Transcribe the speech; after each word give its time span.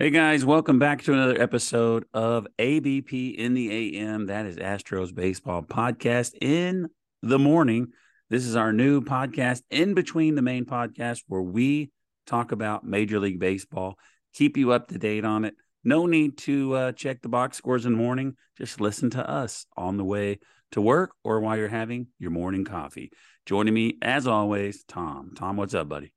Hey 0.00 0.10
guys, 0.10 0.44
welcome 0.44 0.78
back 0.78 1.02
to 1.02 1.12
another 1.12 1.42
episode 1.42 2.04
of 2.14 2.46
ABP 2.60 3.30
in 3.30 3.54
the 3.54 3.98
AM. 3.98 4.26
That 4.26 4.46
is 4.46 4.54
Astros 4.54 5.12
Baseball 5.12 5.64
Podcast 5.64 6.36
in 6.40 6.86
the 7.20 7.40
morning. 7.40 7.88
This 8.30 8.46
is 8.46 8.54
our 8.54 8.72
new 8.72 9.00
podcast 9.00 9.62
in 9.72 9.94
between 9.94 10.36
the 10.36 10.40
main 10.40 10.66
podcast 10.66 11.24
where 11.26 11.42
we 11.42 11.90
talk 12.28 12.52
about 12.52 12.84
Major 12.84 13.18
League 13.18 13.40
Baseball, 13.40 13.98
keep 14.32 14.56
you 14.56 14.70
up 14.70 14.86
to 14.86 14.98
date 14.98 15.24
on 15.24 15.44
it. 15.44 15.56
No 15.82 16.06
need 16.06 16.38
to 16.38 16.74
uh, 16.74 16.92
check 16.92 17.20
the 17.20 17.28
box 17.28 17.56
scores 17.56 17.84
in 17.84 17.90
the 17.90 17.98
morning. 17.98 18.36
Just 18.56 18.80
listen 18.80 19.10
to 19.10 19.28
us 19.28 19.66
on 19.76 19.96
the 19.96 20.04
way 20.04 20.38
to 20.70 20.80
work 20.80 21.10
or 21.24 21.40
while 21.40 21.56
you're 21.56 21.66
having 21.66 22.06
your 22.20 22.30
morning 22.30 22.64
coffee. 22.64 23.10
Joining 23.46 23.74
me, 23.74 23.98
as 24.00 24.28
always, 24.28 24.84
Tom. 24.84 25.32
Tom, 25.34 25.56
what's 25.56 25.74
up, 25.74 25.88
buddy? 25.88 26.12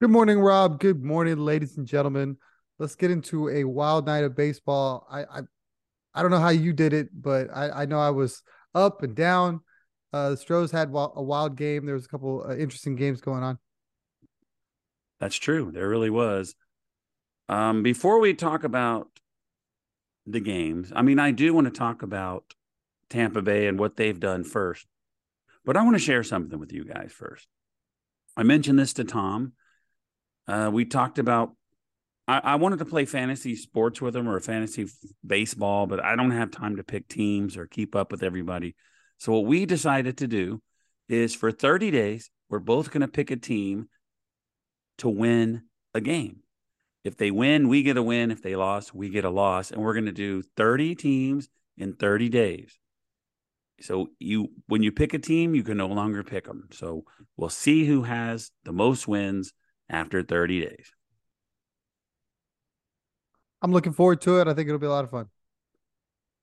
Good 0.00 0.10
morning, 0.10 0.38
Rob. 0.38 0.78
Good 0.78 1.02
morning, 1.02 1.38
ladies 1.38 1.76
and 1.76 1.88
gentlemen 1.88 2.36
let's 2.78 2.94
get 2.94 3.10
into 3.10 3.48
a 3.48 3.64
wild 3.64 4.06
night 4.06 4.24
of 4.24 4.36
baseball. 4.36 5.06
I 5.10 5.24
I, 5.24 5.40
I 6.14 6.22
don't 6.22 6.30
know 6.30 6.40
how 6.40 6.50
you 6.50 6.72
did 6.72 6.92
it, 6.92 7.08
but 7.12 7.48
I, 7.54 7.82
I 7.82 7.84
know 7.86 7.98
I 7.98 8.10
was 8.10 8.42
up 8.74 9.02
and 9.02 9.14
down. 9.14 9.60
Uh, 10.12 10.30
the 10.30 10.36
Stros 10.36 10.70
had 10.70 10.88
a 10.88 11.22
wild 11.22 11.56
game. 11.56 11.84
There 11.84 11.94
was 11.94 12.06
a 12.06 12.08
couple 12.08 12.44
uh, 12.48 12.56
interesting 12.56 12.96
games 12.96 13.20
going 13.20 13.42
on. 13.42 13.58
That's 15.20 15.36
true. 15.36 15.70
There 15.72 15.88
really 15.88 16.10
was. 16.10 16.54
Um, 17.48 17.82
before 17.82 18.18
we 18.20 18.34
talk 18.34 18.64
about 18.64 19.08
the 20.26 20.40
games, 20.40 20.92
I 20.94 21.02
mean, 21.02 21.18
I 21.18 21.30
do 21.32 21.52
want 21.54 21.66
to 21.66 21.70
talk 21.70 22.02
about 22.02 22.54
Tampa 23.10 23.42
Bay 23.42 23.66
and 23.66 23.78
what 23.78 23.96
they've 23.96 24.18
done 24.18 24.42
first, 24.42 24.86
but 25.64 25.76
I 25.76 25.82
want 25.82 25.96
to 25.96 26.02
share 26.02 26.22
something 26.22 26.58
with 26.58 26.72
you 26.72 26.84
guys 26.84 27.12
first. 27.12 27.46
I 28.36 28.42
mentioned 28.42 28.78
this 28.78 28.94
to 28.94 29.04
Tom. 29.04 29.52
Uh, 30.48 30.70
we 30.72 30.84
talked 30.84 31.18
about 31.18 31.52
I, 32.28 32.38
I, 32.38 32.54
wanted 32.56 32.80
to 32.80 32.84
play 32.84 33.04
fantasy 33.04 33.54
sports 33.54 34.00
with 34.00 34.14
them 34.14 34.28
or 34.28 34.40
fantasy 34.40 34.82
f- 34.84 34.90
baseball, 35.24 35.86
but 35.86 36.04
I 36.04 36.16
don't 36.16 36.32
have 36.32 36.50
time 36.50 36.76
to 36.76 36.84
pick 36.84 37.08
teams 37.08 37.56
or 37.56 37.66
keep 37.66 37.94
up 37.94 38.10
with 38.10 38.22
everybody. 38.22 38.74
So 39.18 39.32
what 39.32 39.46
we 39.46 39.64
decided 39.66 40.18
to 40.18 40.26
do 40.26 40.60
is 41.08 41.34
for 41.34 41.52
30 41.52 41.90
days, 41.90 42.30
we're 42.48 42.58
both 42.58 42.90
going 42.90 43.02
to 43.02 43.08
pick 43.08 43.30
a 43.30 43.36
team 43.36 43.88
to 44.98 45.08
win 45.08 45.62
a 45.94 46.00
game. 46.00 46.40
If 47.04 47.16
they 47.16 47.30
win, 47.30 47.68
we 47.68 47.82
get 47.82 47.96
a 47.96 48.02
win. 48.02 48.30
If 48.30 48.42
they 48.42 48.56
lost, 48.56 48.94
we 48.94 49.08
get 49.10 49.24
a 49.24 49.30
loss. 49.30 49.70
And 49.70 49.80
we're 49.80 49.94
going 49.94 50.06
to 50.06 50.12
do 50.12 50.42
30 50.56 50.96
teams 50.96 51.48
in 51.76 51.94
30 51.94 52.28
days. 52.28 52.78
So 53.80 54.08
you 54.18 54.48
when 54.66 54.82
you 54.82 54.90
pick 54.90 55.14
a 55.14 55.18
team, 55.18 55.54
you 55.54 55.62
can 55.62 55.76
no 55.76 55.86
longer 55.86 56.24
pick 56.24 56.46
them. 56.46 56.68
So 56.72 57.04
we'll 57.36 57.50
see 57.50 57.84
who 57.84 58.02
has 58.02 58.50
the 58.64 58.72
most 58.72 59.06
wins 59.06 59.52
after 59.88 60.22
30 60.22 60.62
days. 60.62 60.90
I'm 63.66 63.72
looking 63.72 63.94
forward 63.94 64.20
to 64.20 64.40
it. 64.40 64.46
I 64.46 64.54
think 64.54 64.68
it'll 64.68 64.78
be 64.78 64.86
a 64.86 64.90
lot 64.90 65.02
of 65.02 65.10
fun. 65.10 65.26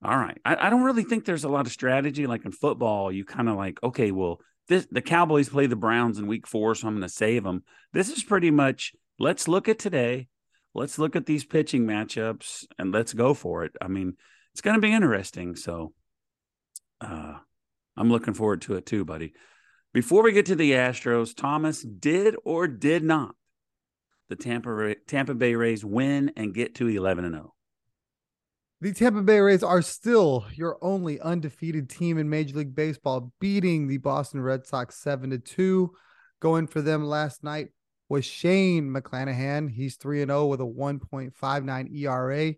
All 0.04 0.18
right. 0.18 0.38
I, 0.44 0.68
I 0.68 0.70
don't 0.70 0.84
really 0.84 1.06
think 1.06 1.24
there's 1.24 1.46
a 1.46 1.50
lot 1.50 1.66
of 1.66 1.72
strategy. 1.72 2.28
Like 2.28 2.44
in 2.44 2.52
football, 2.52 3.14
you 3.14 3.24
kind 3.24 3.48
of 3.48 3.56
like, 3.56 3.82
okay, 3.82 4.12
well, 4.12 4.42
this 4.68 4.88
the 4.92 5.02
Cowboys 5.02 5.48
play 5.48 5.68
the 5.68 5.78
Browns 5.78 6.20
in 6.20 6.28
week 6.28 6.46
four, 6.46 6.76
so 6.76 6.86
I'm 6.86 6.96
going 6.96 7.04
to 7.04 7.08
save 7.08 7.46
them. 7.46 7.64
This 7.94 8.10
is 8.10 8.26
pretty 8.26 8.52
much 8.52 8.92
let's 9.20 9.48
look 9.48 9.70
at 9.70 9.80
today. 9.80 10.28
Let's 10.76 11.00
look 11.00 11.16
at 11.16 11.26
these 11.26 11.46
pitching 11.46 11.86
matchups 11.86 12.66
and 12.78 12.92
let's 12.92 13.14
go 13.14 13.34
for 13.34 13.64
it. 13.64 13.72
I 13.80 13.88
mean, 13.88 14.18
it's 14.52 14.62
going 14.62 14.76
to 14.76 14.86
be 14.86 14.92
interesting. 14.92 15.56
So 15.56 15.94
uh, 17.00 17.36
I'm 17.96 18.10
looking 18.10 18.34
forward 18.34 18.64
to 18.64 18.76
it 18.76 18.86
too, 18.86 19.06
buddy. 19.06 19.32
Before 19.94 20.24
we 20.24 20.34
get 20.34 20.48
to 20.48 20.56
the 20.56 20.74
Astros, 20.74 21.34
Thomas 21.34 21.84
did 21.84 22.36
or 22.44 22.68
did 22.68 23.02
not 23.02 23.34
the 24.36 24.44
Tampa 24.44 24.96
Tampa 25.08 25.36
Bay 25.36 25.54
Rays 25.54 25.86
win 25.86 26.32
and 26.36 26.54
get 26.54 26.76
to 26.76 26.88
11 26.88 27.26
and 27.26 27.36
0? 27.36 27.54
The 28.82 28.92
Tampa 28.92 29.22
Bay 29.22 29.40
Rays 29.40 29.64
are 29.64 29.82
still 29.82 30.46
your 30.54 30.78
only 30.82 31.20
undefeated 31.20 31.90
team 31.90 32.18
in 32.18 32.30
Major 32.30 32.58
League 32.58 32.76
Baseball, 32.76 33.32
beating 33.40 33.88
the 33.88 33.98
Boston 33.98 34.42
Red 34.42 34.66
Sox 34.66 34.96
7 34.98 35.30
to 35.30 35.38
2. 35.38 35.92
Going 36.40 36.68
for 36.68 36.82
them 36.82 37.06
last 37.06 37.44
night 37.44 37.70
was 38.10 38.26
Shane 38.26 38.90
McClanahan. 38.90 39.70
He's 39.70 39.96
3 39.98 40.24
and 40.24 40.32
0 40.32 40.48
with 40.48 40.62
a 40.62 40.66
1.59 40.66 41.96
ERA. 41.96 42.54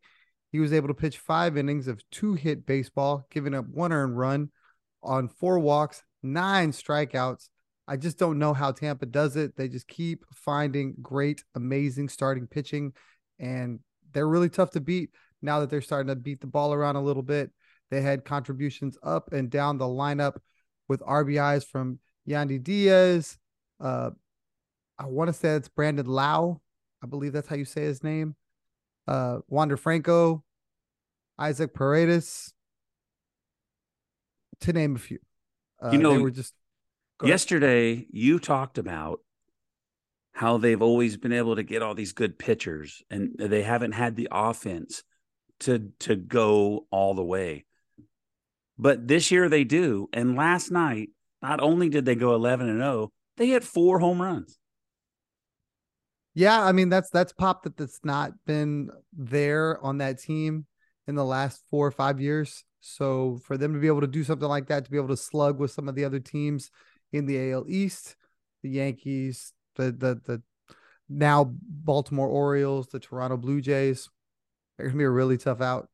He 0.51 0.59
was 0.59 0.73
able 0.73 0.87
to 0.87 0.93
pitch 0.93 1.19
5 1.19 1.57
innings 1.57 1.87
of 1.87 2.01
two-hit 2.09 2.65
baseball, 2.65 3.27
giving 3.29 3.53
up 3.53 3.67
one 3.67 3.91
earned 3.91 4.17
run 4.17 4.49
on 5.03 5.27
4 5.27 5.59
walks, 5.59 6.01
9 6.23 6.71
strikeouts, 6.71 7.49
I 7.87 7.97
just 7.97 8.17
don't 8.17 8.39
know 8.39 8.53
how 8.53 8.71
Tampa 8.71 9.05
does 9.05 9.35
it. 9.35 9.55
They 9.55 9.67
just 9.67 9.87
keep 9.87 10.25
finding 10.33 10.95
great, 11.01 11.43
amazing 11.53 12.09
starting 12.09 12.47
pitching, 12.47 12.93
and 13.39 13.79
they're 14.13 14.27
really 14.27 14.49
tough 14.49 14.71
to 14.71 14.79
beat 14.79 15.11
now 15.41 15.59
that 15.59 15.69
they're 15.69 15.81
starting 15.81 16.07
to 16.07 16.15
beat 16.15 16.41
the 16.41 16.47
ball 16.47 16.73
around 16.73 16.95
a 16.95 17.03
little 17.03 17.23
bit. 17.23 17.51
They 17.91 18.01
had 18.01 18.25
contributions 18.25 18.97
up 19.03 19.31
and 19.31 19.49
down 19.49 19.77
the 19.77 19.85
lineup 19.85 20.37
with 20.87 21.01
RBIs 21.01 21.65
from 21.65 21.99
Yandy 22.27 22.61
Diaz. 22.61 23.37
Uh, 23.79 24.11
I 24.97 25.05
want 25.05 25.27
to 25.27 25.33
say 25.33 25.49
it's 25.49 25.69
Brandon 25.69 26.05
Lowe. 26.05 26.61
I 27.03 27.07
believe 27.07 27.33
that's 27.33 27.47
how 27.47 27.55
you 27.55 27.65
say 27.65 27.83
his 27.83 28.03
name. 28.03 28.35
Uh, 29.07 29.39
Wander 29.47 29.77
Franco, 29.77 30.43
Isaac 31.37 31.73
Paredes, 31.75 32.53
to 34.61 34.73
name 34.73 34.95
a 34.95 34.99
few. 34.99 35.19
Uh, 35.83 35.91
you 35.91 35.99
know, 35.99 36.13
they 36.13 36.23
were 36.23 36.31
just 36.31 36.53
Yesterday, 37.23 38.07
you 38.11 38.39
talked 38.39 38.77
about 38.77 39.21
how 40.33 40.57
they've 40.57 40.81
always 40.81 41.15
been 41.15 41.31
able 41.31 41.55
to 41.55 41.63
get 41.63 41.81
all 41.81 41.95
these 41.95 42.11
good 42.11 42.37
pitchers 42.37 43.01
and 43.09 43.35
they 43.39 43.63
haven't 43.63 43.93
had 43.93 44.15
the 44.15 44.27
offense 44.31 45.03
to 45.61 45.91
to 45.99 46.17
go 46.17 46.85
all 46.91 47.13
the 47.13 47.23
way. 47.23 47.63
But 48.77 49.07
this 49.07 49.31
year 49.31 49.47
they 49.47 49.63
do. 49.63 50.09
And 50.11 50.35
last 50.35 50.71
night, 50.71 51.09
not 51.41 51.61
only 51.61 51.87
did 51.87 52.03
they 52.03 52.15
go 52.15 52.35
11 52.35 52.67
and 52.67 52.79
0, 52.79 53.13
they 53.37 53.47
hit 53.47 53.63
four 53.63 53.99
home 53.99 54.21
runs. 54.21 54.59
Yeah, 56.33 56.61
I 56.61 56.73
mean 56.73 56.89
that's 56.89 57.09
that's 57.09 57.31
pop 57.31 57.63
that 57.63 57.77
that's 57.77 58.01
not 58.03 58.33
been 58.45 58.89
there 59.13 59.81
on 59.81 59.99
that 59.99 60.19
team 60.19 60.65
in 61.07 61.15
the 61.15 61.23
last 61.23 61.61
4 61.69 61.87
or 61.87 61.91
5 61.91 62.19
years. 62.19 62.65
So 62.81 63.39
for 63.45 63.57
them 63.57 63.73
to 63.73 63.79
be 63.79 63.87
able 63.87 64.01
to 64.01 64.07
do 64.07 64.25
something 64.25 64.47
like 64.47 64.67
that 64.67 64.83
to 64.83 64.91
be 64.91 64.97
able 64.97 65.07
to 65.07 65.17
slug 65.17 65.59
with 65.59 65.71
some 65.71 65.87
of 65.87 65.95
the 65.95 66.03
other 66.03 66.19
teams 66.19 66.71
in 67.15 67.25
the 67.25 67.51
AL 67.51 67.65
East, 67.67 68.15
the 68.61 68.69
Yankees, 68.69 69.53
the 69.75 69.91
the 69.91 70.21
the 70.25 70.41
now 71.07 71.51
Baltimore 71.51 72.27
Orioles, 72.27 72.87
the 72.87 72.99
Toronto 72.99 73.37
Blue 73.37 73.61
Jays. 73.61 74.09
They're 74.77 74.87
gonna 74.87 74.97
be 74.97 75.03
a 75.05 75.09
really 75.09 75.37
tough 75.37 75.61
out. 75.61 75.89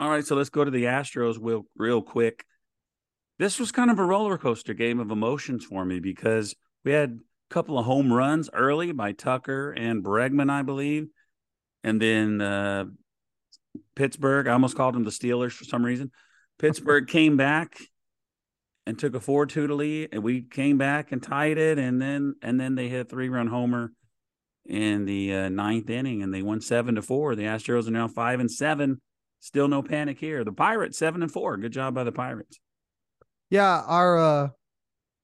All 0.00 0.10
right, 0.10 0.24
so 0.24 0.34
let's 0.34 0.50
go 0.50 0.64
to 0.64 0.70
the 0.70 0.84
Astros 0.84 1.36
real 1.40 1.66
real 1.76 2.02
quick. 2.02 2.44
This 3.38 3.58
was 3.58 3.72
kind 3.72 3.90
of 3.90 3.98
a 3.98 4.04
roller 4.04 4.38
coaster 4.38 4.74
game 4.74 5.00
of 5.00 5.10
emotions 5.10 5.64
for 5.64 5.84
me 5.84 6.00
because 6.00 6.54
we 6.84 6.92
had 6.92 7.20
a 7.50 7.54
couple 7.54 7.78
of 7.78 7.84
home 7.84 8.12
runs 8.12 8.50
early 8.52 8.92
by 8.92 9.12
Tucker 9.12 9.72
and 9.72 10.04
Bregman, 10.04 10.50
I 10.50 10.62
believe, 10.62 11.08
and 11.84 12.00
then 12.00 12.40
uh, 12.40 12.84
Pittsburgh. 13.94 14.48
I 14.48 14.52
almost 14.52 14.76
called 14.76 14.94
them 14.94 15.04
the 15.04 15.10
Steelers 15.10 15.52
for 15.52 15.64
some 15.64 15.84
reason. 15.84 16.10
Pittsburgh 16.58 17.08
came 17.08 17.36
back 17.36 17.78
and 18.86 18.98
took 18.98 19.14
a 19.14 19.20
four 19.20 19.46
two 19.46 19.66
to 19.66 19.74
lead, 19.74 20.10
and 20.12 20.22
we 20.22 20.42
came 20.42 20.78
back 20.78 21.12
and 21.12 21.22
tied 21.22 21.58
it, 21.58 21.78
and 21.78 22.00
then 22.00 22.34
and 22.42 22.60
then 22.60 22.74
they 22.74 22.88
hit 22.88 23.06
a 23.06 23.08
three 23.08 23.28
run 23.28 23.46
homer 23.46 23.92
in 24.66 25.04
the 25.04 25.34
uh, 25.34 25.48
ninth 25.48 25.90
inning, 25.90 26.22
and 26.22 26.32
they 26.32 26.42
won 26.42 26.60
seven 26.60 26.94
to 26.94 27.02
four. 27.02 27.34
The 27.34 27.44
Astros 27.44 27.88
are 27.88 27.92
now 27.92 28.08
five 28.08 28.40
and 28.40 28.50
seven. 28.50 29.00
Still 29.40 29.68
no 29.68 29.82
panic 29.82 30.18
here. 30.18 30.44
The 30.44 30.52
Pirates 30.52 30.98
seven 30.98 31.22
and 31.22 31.32
four. 31.32 31.56
Good 31.56 31.72
job 31.72 31.94
by 31.94 32.04
the 32.04 32.12
Pirates. 32.12 32.58
Yeah, 33.50 33.82
our 33.86 34.18
uh 34.18 34.48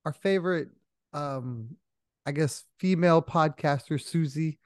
our 0.05 0.13
favorite 0.13 0.69
um 1.13 1.77
I 2.25 2.31
guess 2.31 2.63
female 2.79 3.21
podcaster 3.21 4.01
Susie 4.01 4.59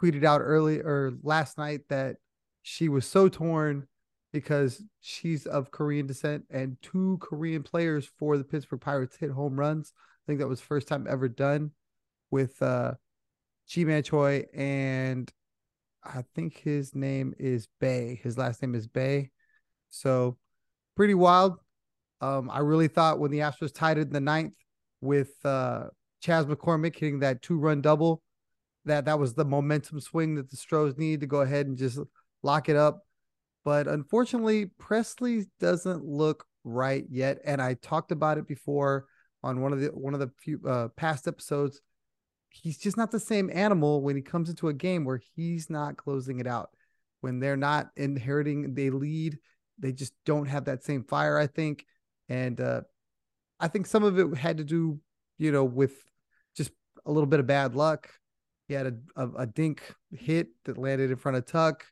tweeted 0.00 0.24
out 0.24 0.40
early 0.40 0.80
or 0.80 1.12
last 1.22 1.58
night 1.58 1.80
that 1.88 2.16
she 2.62 2.88
was 2.88 3.06
so 3.06 3.28
torn 3.28 3.86
because 4.32 4.82
she's 5.00 5.46
of 5.46 5.70
Korean 5.70 6.06
descent 6.06 6.44
and 6.50 6.76
two 6.82 7.18
Korean 7.20 7.62
players 7.62 8.08
for 8.18 8.36
the 8.36 8.44
Pittsburgh 8.44 8.80
Pirates 8.80 9.16
hit 9.16 9.30
home 9.30 9.58
runs. 9.58 9.92
I 9.96 10.22
think 10.26 10.40
that 10.40 10.48
was 10.48 10.60
first 10.60 10.88
time 10.88 11.06
ever 11.08 11.28
done 11.28 11.70
with 12.30 12.60
uh 12.62 12.94
Ji-Man 13.68 14.02
Choi 14.02 14.44
and 14.54 15.30
I 16.04 16.22
think 16.34 16.58
his 16.58 16.94
name 16.94 17.34
is 17.38 17.68
Bae. 17.80 18.18
His 18.22 18.38
last 18.38 18.62
name 18.62 18.74
is 18.74 18.86
Bae. 18.86 19.30
So 19.90 20.36
pretty 20.96 21.14
wild. 21.14 21.58
Um, 22.20 22.50
I 22.50 22.60
really 22.60 22.88
thought 22.88 23.18
when 23.18 23.30
the 23.30 23.40
Astros 23.40 23.74
tied 23.74 23.98
it 23.98 24.08
in 24.08 24.12
the 24.12 24.20
ninth 24.20 24.54
with 25.00 25.32
uh 25.44 25.88
Chas 26.20 26.46
McCormick 26.46 26.96
hitting 26.96 27.20
that 27.20 27.42
two 27.42 27.58
run 27.58 27.80
double, 27.80 28.22
that 28.84 29.04
that 29.06 29.18
was 29.18 29.34
the 29.34 29.44
momentum 29.44 30.00
swing 30.00 30.34
that 30.34 30.50
the 30.50 30.56
Stros 30.56 30.96
need 30.98 31.20
to 31.20 31.26
go 31.26 31.40
ahead 31.40 31.66
and 31.66 31.78
just 31.78 31.98
lock 32.42 32.68
it 32.68 32.76
up 32.76 33.04
but 33.68 33.86
unfortunately, 33.86 34.70
Pressly 34.80 35.44
doesn't 35.60 36.02
look 36.02 36.46
right 36.64 37.04
yet. 37.10 37.36
And 37.44 37.60
I 37.60 37.74
talked 37.74 38.12
about 38.12 38.38
it 38.38 38.48
before 38.48 39.04
on 39.42 39.60
one 39.60 39.74
of 39.74 39.80
the 39.80 39.88
one 39.88 40.14
of 40.14 40.20
the 40.20 40.30
few 40.42 40.58
uh, 40.66 40.88
past 40.96 41.28
episodes. 41.28 41.82
he's 42.48 42.78
just 42.78 42.96
not 42.96 43.10
the 43.10 43.20
same 43.20 43.50
animal 43.52 44.00
when 44.00 44.16
he 44.16 44.22
comes 44.22 44.48
into 44.48 44.68
a 44.68 44.72
game 44.72 45.04
where 45.04 45.20
he's 45.36 45.68
not 45.68 45.98
closing 45.98 46.40
it 46.40 46.46
out. 46.46 46.70
When 47.20 47.40
they're 47.40 47.58
not 47.58 47.90
inheriting, 47.94 48.72
they 48.72 48.88
lead, 48.88 49.36
they 49.78 49.92
just 49.92 50.14
don't 50.24 50.46
have 50.46 50.64
that 50.64 50.82
same 50.82 51.04
fire, 51.04 51.36
I 51.36 51.46
think. 51.46 51.84
And 52.30 52.58
uh, 52.62 52.80
I 53.60 53.68
think 53.68 53.86
some 53.86 54.02
of 54.02 54.18
it 54.18 54.34
had 54.34 54.56
to 54.56 54.64
do, 54.64 54.98
you 55.36 55.52
know, 55.52 55.64
with 55.64 55.92
just 56.56 56.70
a 57.04 57.12
little 57.12 57.26
bit 57.26 57.40
of 57.40 57.46
bad 57.46 57.74
luck. 57.74 58.08
He 58.66 58.72
had 58.72 58.86
a, 58.86 59.22
a, 59.22 59.30
a 59.40 59.46
dink 59.46 59.82
hit 60.10 60.48
that 60.64 60.78
landed 60.78 61.10
in 61.10 61.18
front 61.18 61.36
of 61.36 61.44
Tuck. 61.44 61.84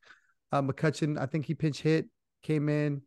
Uh, 0.52 0.62
McCutchen, 0.62 1.18
I 1.18 1.26
think 1.26 1.46
he 1.46 1.54
pinch 1.54 1.82
hit, 1.82 2.06
came 2.42 2.68
in 2.68 3.02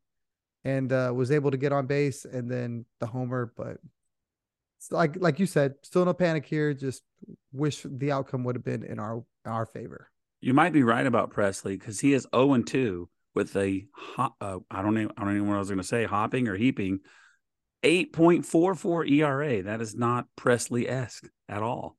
and 0.64 0.92
uh, 0.92 1.12
was 1.16 1.32
able 1.32 1.52
to 1.52 1.58
get 1.58 1.72
on 1.72 1.88
base 1.88 2.26
and 2.26 2.50
then 2.50 2.86
the 3.00 3.06
homer. 3.08 3.54
But 3.56 3.78
like 4.92 5.16
like 5.20 5.40
you 5.40 5.46
said, 5.46 5.76
still 5.84 6.06
no 6.06 6.14
panic 6.14 6.46
here. 6.46 6.74
Just 6.74 7.04
wish 7.52 7.86
the 7.86 8.12
outcome 8.12 8.44
would 8.44 8.56
have 8.56 8.66
been 8.66 8.84
in 8.84 9.00
our 9.00 9.24
our 9.46 9.66
favor. 9.66 10.10
You 10.42 10.54
might 10.54 10.74
be 10.74 10.84
right 10.84 11.06
about 11.06 11.34
Pressly 11.34 11.78
because 11.78 12.00
he 12.00 12.14
is 12.14 12.24
zero 12.24 12.50
oh 12.50 12.54
and 12.54 12.66
two 12.66 13.10
with 13.36 13.56
a 13.56 13.86
uh, 14.18 14.60
I 14.72 14.82
don't 14.82 14.94
know 14.94 15.10
I 15.18 15.24
don't 15.24 15.36
even 15.36 15.44
know 15.44 15.50
what 15.50 15.56
I 15.56 15.60
was 15.60 15.70
going 15.70 15.80
to 15.80 15.84
say 15.84 16.06
hopping 16.06 16.48
or 16.48 16.56
heaping 16.56 17.00
eight 17.84 18.14
point 18.14 18.46
four 18.46 18.76
four 18.76 19.06
ERA. 19.06 19.64
That 19.64 19.82
is 19.82 19.96
not 19.96 20.28
Pressly 20.38 20.90
esque 20.90 21.28
at 21.48 21.64
all. 21.64 21.98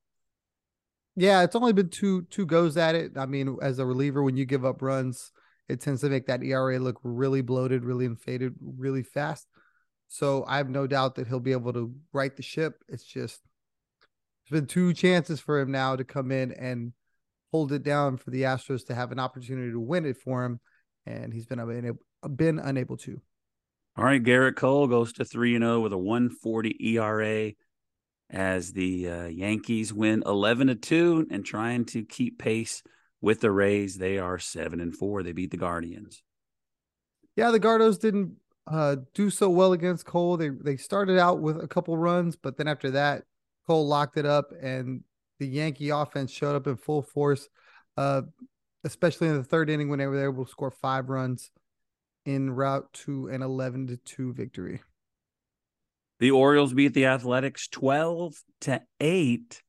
Yeah, 1.21 1.43
it's 1.43 1.55
only 1.55 1.75
been 1.75 1.91
two 1.91 2.23
two 2.31 2.47
goes 2.47 2.79
at 2.79 2.95
it. 2.95 3.19
I 3.19 3.27
mean, 3.27 3.59
as 3.61 3.79
a 3.79 3.85
reliever, 3.85 4.23
when 4.23 4.39
you 4.39 4.47
give 4.47 4.65
up 4.65 4.81
runs, 4.81 5.33
it 5.69 5.83
tends 5.83 6.01
to 6.01 6.09
make 6.09 6.27
that 6.29 6.43
ERA 6.43 6.79
look 6.79 6.99
really 7.03 7.43
bloated, 7.43 7.85
really 7.85 8.07
inflated, 8.07 8.55
really 8.59 9.03
fast. 9.03 9.47
So 10.09 10.47
I 10.49 10.57
have 10.57 10.71
no 10.71 10.87
doubt 10.87 11.17
that 11.17 11.29
he'll 11.29 11.39
be 11.39 11.53
able 11.53 11.75
to 11.75 11.95
right 12.15 12.35
the 12.35 12.43
ship. 12.43 12.83
It's 12.89 13.05
just 13.05 13.43
there's 14.49 14.63
been 14.63 14.67
two 14.67 14.95
chances 14.95 15.41
for 15.41 15.61
him 15.61 15.71
now 15.71 15.95
to 15.95 16.05
come 16.05 16.33
in 16.33 16.53
and 16.53 16.95
hold 17.53 17.73
it 17.73 17.83
down 17.83 18.17
for 18.17 18.31
the 18.31 18.45
Astros 18.45 18.87
to 18.87 18.95
have 18.95 19.13
an 19.13 19.19
opportunity 19.19 19.73
to 19.73 19.79
win 19.79 20.07
it 20.07 20.17
for 20.17 20.43
him, 20.43 20.59
and 21.05 21.35
he's 21.35 21.45
been 21.45 21.61
unable, 21.61 21.99
been 22.35 22.59
unable 22.59 22.97
to. 22.97 23.21
All 23.95 24.05
right, 24.05 24.23
Gerrit 24.25 24.57
Cole 24.57 24.87
goes 24.87 25.13
to 25.13 25.27
three 25.27 25.55
and 25.55 25.65
zero 25.65 25.75
oh 25.75 25.81
with 25.81 25.93
a 25.93 25.99
one 25.99 26.31
forty 26.31 26.75
ERA 26.81 27.53
as 28.31 28.73
the 28.73 29.09
uh, 29.09 29.27
Yankees 29.27 29.93
win 29.93 30.23
eleven 30.27 30.69
to 30.69 30.75
two 30.75 31.27
and 31.31 31.44
trying 31.44 31.85
to 31.87 32.05
keep 32.05 32.38
pace 32.38 32.82
with 33.21 33.41
the 33.41 33.50
Rays. 33.50 33.99
They 33.99 34.19
are 34.19 34.38
seven 34.38 34.81
and 34.81 34.97
four. 34.97 35.23
They 35.23 35.32
beat 35.32 35.50
the 35.50 35.56
Guardians. 35.56 36.23
Yeah, 37.37 37.50
the 37.50 37.61
Gardos 37.61 38.00
didn't 38.00 38.37
uh, 38.67 38.97
do 39.15 39.31
so 39.31 39.49
well 39.49 39.73
against 39.73 40.06
Cole. 40.06 40.37
They 40.37 40.50
they 40.50 40.77
started 40.77 41.19
out 41.19 41.41
with 41.41 41.62
a 41.62 41.69
couple 41.69 41.97
runs, 41.97 42.37
but 42.37 42.56
then 42.56 42.69
after 42.69 42.91
that, 42.93 43.25
Cole 43.67 43.87
locked 43.87 44.17
it 44.17 44.27
up, 44.27 44.53
and 44.61 45.03
the 45.38 45.47
Yankee 45.47 45.91
offense 45.91 46.31
showed 46.31 46.56
up 46.56 46.67
in 46.67 46.76
full 46.76 47.03
force. 47.03 47.49
Uh, 47.97 48.23
especially 48.85 49.29
in 49.29 49.37
the 49.37 49.44
third 49.44 49.71
inning 49.71 49.88
when 49.88 49.99
they 49.99 50.06
were 50.06 50.25
able 50.25 50.44
to 50.44 50.50
score 50.50 50.71
five 50.71 51.09
runs 51.09 51.50
in 52.25 52.50
route 52.50 52.91
to 52.93 53.29
an 53.29 53.43
11 53.43 53.88
to 53.88 53.97
2 53.97 54.33
victory. 54.33 54.81
The 56.21 56.31
Orioles 56.31 56.75
beat 56.75 56.95
the 56.95 57.07
Athletics 57.07 57.67
12 57.69 58.35
to 58.63 58.83
8. 59.01 59.63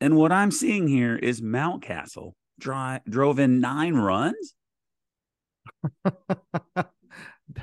And 0.00 0.16
what 0.16 0.32
I'm 0.32 0.50
seeing 0.50 0.88
here 0.88 1.16
is 1.16 1.40
Mountcastle 1.40 2.32
dry, 2.58 3.00
drove 3.08 3.38
in 3.38 3.60
nine 3.60 3.94
runs. 3.94 4.54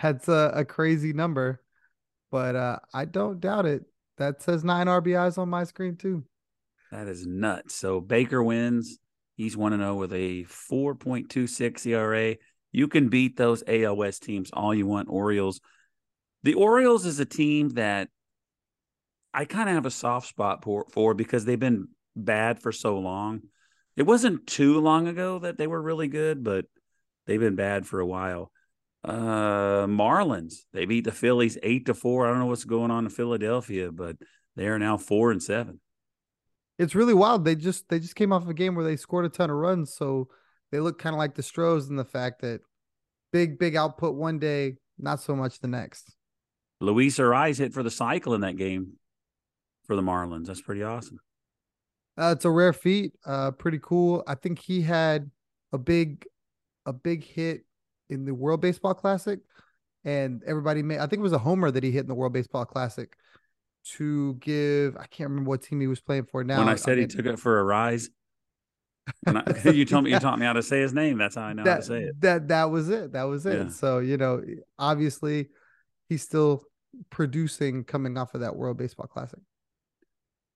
that's 0.02 0.28
a, 0.28 0.52
a 0.56 0.66
crazy 0.66 1.14
number, 1.14 1.62
but 2.32 2.56
uh, 2.56 2.80
I 2.94 3.06
don't 3.06 3.40
doubt 3.40 3.66
it. 3.66 3.84
That 4.18 4.42
says 4.42 4.64
nine 4.64 4.88
RBIs 4.88 5.38
on 5.38 5.50
my 5.50 5.64
screen 5.64 5.98
too. 5.98 6.24
That 6.92 7.08
is 7.08 7.26
nuts. 7.26 7.76
So 7.76 8.00
Baker 8.00 8.44
wins. 8.44 9.00
He's 9.36 9.58
1 9.58 9.76
0 9.78 9.96
with 9.96 10.14
a 10.14 10.44
4.26 10.44 11.88
ERA. 11.88 12.36
You 12.72 12.88
can 12.88 13.10
beat 13.10 13.36
those 13.36 13.64
AL 13.68 13.96
West 13.96 14.24
teams 14.24 14.52
all 14.54 14.74
you 14.74 14.86
want, 14.86 15.10
Orioles. 15.10 15.60
The 16.44 16.56
Orioles 16.56 17.06
is 17.06 17.20
a 17.20 17.26
team 17.26 17.70
that 17.70 18.10
I 19.34 19.46
kind 19.46 19.70
of 19.70 19.76
have 19.76 19.86
a 19.86 19.92
soft 19.92 20.28
spot 20.28 20.64
for, 20.64 20.86
for 20.92 21.14
because 21.14 21.46
they've 21.46 21.60
been 21.60 21.88
bad 22.16 22.62
for 22.62 22.72
so 22.72 23.00
long. 23.00 23.42
It 23.96 24.04
wasn't 24.04 24.48
too 24.48 24.80
long 24.80 25.08
ago 25.08 25.40
that 25.40 25.58
they 25.58 25.68
were 25.68 25.82
really 25.82 26.08
good, 26.08 26.44
but 26.44 26.66
they've 27.26 27.40
been 27.40 27.56
bad 27.56 27.86
for 27.86 28.00
a 28.00 28.06
while. 28.06 28.52
Uh, 29.04 29.86
Marlins 29.86 30.60
they 30.72 30.86
beat 30.86 31.04
the 31.04 31.12
Phillies 31.12 31.58
eight 31.62 31.88
to 31.88 31.94
four. 31.94 32.26
I 32.26 32.30
don't 32.30 32.40
know 32.40 32.46
what's 32.46 32.64
going 32.64 32.90
on 32.90 33.04
in 33.04 33.10
Philadelphia, 33.10 33.92
but 33.92 34.16
they 34.56 34.68
are 34.68 34.80
now 34.80 34.98
four 34.98 35.32
and 35.32 35.44
seven. 35.44 35.82
It's 36.80 36.96
really 36.96 37.14
wild. 37.14 37.44
They 37.44 37.56
just 37.56 37.90
they 37.90 38.00
just 38.00 38.16
came 38.16 38.32
off 38.32 38.48
a 38.48 38.54
game 38.54 38.76
where 38.76 38.86
they 38.86 38.96
scored 38.96 39.26
a 39.26 39.30
ton 39.30 39.50
of 39.50 39.58
runs, 39.58 39.94
so 39.94 40.30
they 40.72 40.80
look 40.80 41.00
kind 41.00 41.14
of 41.14 41.18
like 41.18 41.36
the 41.36 41.44
Stros 41.44 41.90
in 41.90 41.98
the 41.98 42.06
fact 42.06 42.42
that 42.42 42.62
big 43.34 43.60
big 43.60 43.76
output 43.76 44.16
one 44.16 44.40
day, 44.40 44.78
not 44.98 45.22
so 45.22 45.36
much 45.36 45.60
the 45.60 45.68
next. 45.68 46.16
Luis 46.84 47.18
Arraez 47.18 47.58
hit 47.58 47.74
for 47.74 47.82
the 47.82 47.92
cycle 47.92 48.34
in 48.34 48.42
that 48.42 48.58
game 48.58 48.94
for 49.86 49.96
the 49.96 50.02
Marlins. 50.02 50.48
That's 50.48 50.62
pretty 50.62 50.84
awesome. 50.84 51.20
Uh, 52.18 52.34
it's 52.36 52.46
a 52.46 52.50
rare 52.50 52.74
feat. 52.74 53.14
Uh, 53.26 53.52
pretty 53.52 53.80
cool. 53.82 54.24
I 54.28 54.36
think 54.36 54.60
he 54.60 54.82
had 54.82 55.32
a 55.72 55.78
big, 55.78 56.26
a 56.86 56.94
big 56.94 57.24
hit 57.24 57.66
in 58.10 58.26
the 58.26 58.34
World 58.34 58.62
Baseball 58.62 58.94
Classic, 58.94 59.40
and 60.04 60.44
everybody 60.46 60.84
made. 60.84 61.00
I 61.00 61.08
think 61.08 61.22
it 61.22 61.24
was 61.24 61.34
a 61.34 61.40
homer 61.40 61.72
that 61.72 61.84
he 61.84 61.92
hit 61.92 62.02
in 62.02 62.08
the 62.08 62.16
World 62.16 62.34
Baseball 62.34 62.66
Classic 62.66 63.16
to 63.96 64.36
give. 64.36 64.98
I 64.98 65.06
can't 65.08 65.30
remember 65.30 65.50
what 65.50 65.64
team 65.64 65.80
he 65.80 65.88
was 65.88 66.02
playing 66.02 66.26
for 66.26 66.44
now. 66.44 66.60
When 66.60 66.70
I 66.70 66.76
said 66.76 66.94
I 66.94 66.96
mean, 66.96 67.10
he 67.10 67.16
took 67.16 67.26
it 67.26 67.40
for 67.40 67.60
a 67.60 67.64
rise, 67.64 68.10
I, 69.26 69.44
you 69.72 69.86
told 69.86 70.04
me 70.04 70.12
you 70.12 70.20
taught 70.20 70.38
me 70.38 70.46
how 70.46 70.54
to 70.54 70.64
say 70.64 70.82
his 70.82 70.94
name. 70.94 71.18
That's 71.18 71.36
how 71.36 71.44
I 71.44 71.54
know 71.54 71.64
that, 71.64 71.70
how 71.70 71.78
to 71.78 71.84
say 71.84 72.02
it. 72.04 72.22
That 72.22 72.50
that 72.50 72.70
was 72.70 72.90
it. 72.90 73.14
That 73.14 73.24
was 73.24 73.46
it. 73.46 73.58
Yeah. 73.58 73.70
So 73.70 74.00
you 74.00 74.18
know, 74.18 74.42
obviously, 74.78 75.50
he's 76.10 76.22
still 76.22 76.66
producing 77.10 77.84
coming 77.84 78.18
off 78.18 78.34
of 78.34 78.42
that 78.42 78.56
World 78.56 78.78
Baseball 78.78 79.08
Classic. 79.08 79.40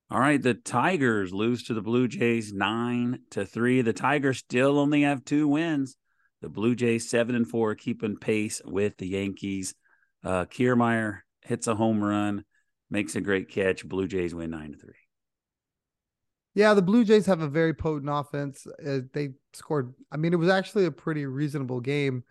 All 0.09 0.19
right, 0.19 0.41
the 0.41 0.53
Tigers 0.53 1.33
lose 1.33 1.63
to 1.63 1.73
the 1.73 1.81
Blue 1.81 2.07
Jays 2.07 2.53
nine 2.53 3.19
to 3.31 3.45
three. 3.45 3.81
The 3.81 3.93
Tigers 3.93 4.37
still 4.37 4.79
only 4.79 5.01
have 5.01 5.25
two 5.25 5.47
wins. 5.47 5.97
The 6.41 6.49
Blue 6.49 6.75
Jays 6.75 7.09
seven 7.09 7.35
and 7.35 7.49
four, 7.49 7.75
keeping 7.75 8.15
pace 8.15 8.61
with 8.63 8.97
the 8.97 9.07
Yankees. 9.07 9.75
Uh, 10.23 10.45
Kiermaier 10.45 11.19
hits 11.41 11.67
a 11.67 11.75
home 11.75 12.01
run, 12.01 12.45
makes 12.89 13.15
a 13.15 13.21
great 13.21 13.49
catch. 13.49 13.87
Blue 13.87 14.07
Jays 14.07 14.33
win 14.33 14.51
nine 14.51 14.71
to 14.71 14.77
three. 14.77 14.93
Yeah, 16.53 16.73
the 16.73 16.81
Blue 16.81 17.03
Jays 17.03 17.25
have 17.25 17.41
a 17.41 17.47
very 17.47 17.73
potent 17.73 18.09
offense. 18.11 18.65
Uh, 18.65 18.99
they 19.13 19.31
scored. 19.53 19.93
I 20.11 20.17
mean, 20.17 20.33
it 20.33 20.37
was 20.37 20.49
actually 20.49 20.85
a 20.85 20.91
pretty 20.91 21.25
reasonable 21.25 21.81
game. 21.81 22.23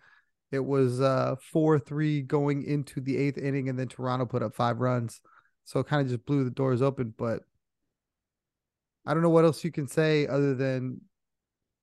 It 0.51 0.63
was 0.63 1.01
uh, 1.01 1.35
four 1.51 1.77
three 1.77 2.21
going 2.21 2.63
into 2.63 3.01
the 3.01 3.17
eighth 3.17 3.37
inning, 3.37 3.69
and 3.69 3.77
then 3.77 3.87
Toronto 3.87 4.25
put 4.25 4.43
up 4.43 4.55
five 4.55 4.79
runs, 4.79 5.21
so 5.65 5.79
it 5.79 5.87
kind 5.87 6.01
of 6.01 6.07
just 6.07 6.25
blew 6.25 6.43
the 6.43 6.51
doors 6.51 6.81
open. 6.81 7.13
But 7.17 7.41
I 9.05 9.13
don't 9.13 9.23
know 9.23 9.29
what 9.29 9.45
else 9.45 9.63
you 9.63 9.71
can 9.71 9.87
say 9.87 10.27
other 10.27 10.55
than 10.55 11.01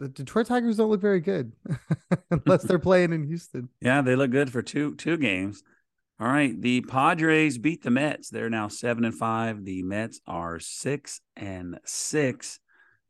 the 0.01 0.09
Detroit 0.09 0.47
Tigers 0.47 0.77
don't 0.77 0.91
look 0.91 1.01
very 1.01 1.21
good 1.21 1.53
unless 2.31 2.63
they're 2.63 2.79
playing 2.81 3.13
in 3.13 3.27
Houston. 3.27 3.69
Yeah, 3.81 4.03
they 4.03 4.17
look 4.17 4.31
good 4.31 4.51
for 4.51 4.63
two 4.63 4.95
two 4.97 5.17
games. 5.17 5.63
All 6.21 6.29
right, 6.29 6.59
the 6.59 6.81
Padres 6.83 7.59
beat 7.59 7.83
the 7.83 7.91
Mets. 7.91 8.31
They're 8.31 8.51
now 8.51 8.69
seven 8.69 9.05
and 9.05 9.15
five. 9.15 9.65
The 9.65 9.83
Mets 9.83 10.21
are 10.27 10.61
six 10.61 11.21
and 11.37 11.81
six. 11.85 12.61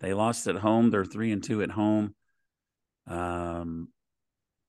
They 0.00 0.14
lost 0.14 0.46
at 0.46 0.56
home. 0.56 0.90
They're 0.90 1.04
three 1.04 1.30
and 1.30 1.42
two 1.42 1.62
at 1.62 1.70
home. 1.70 2.14
Um, 3.06 3.88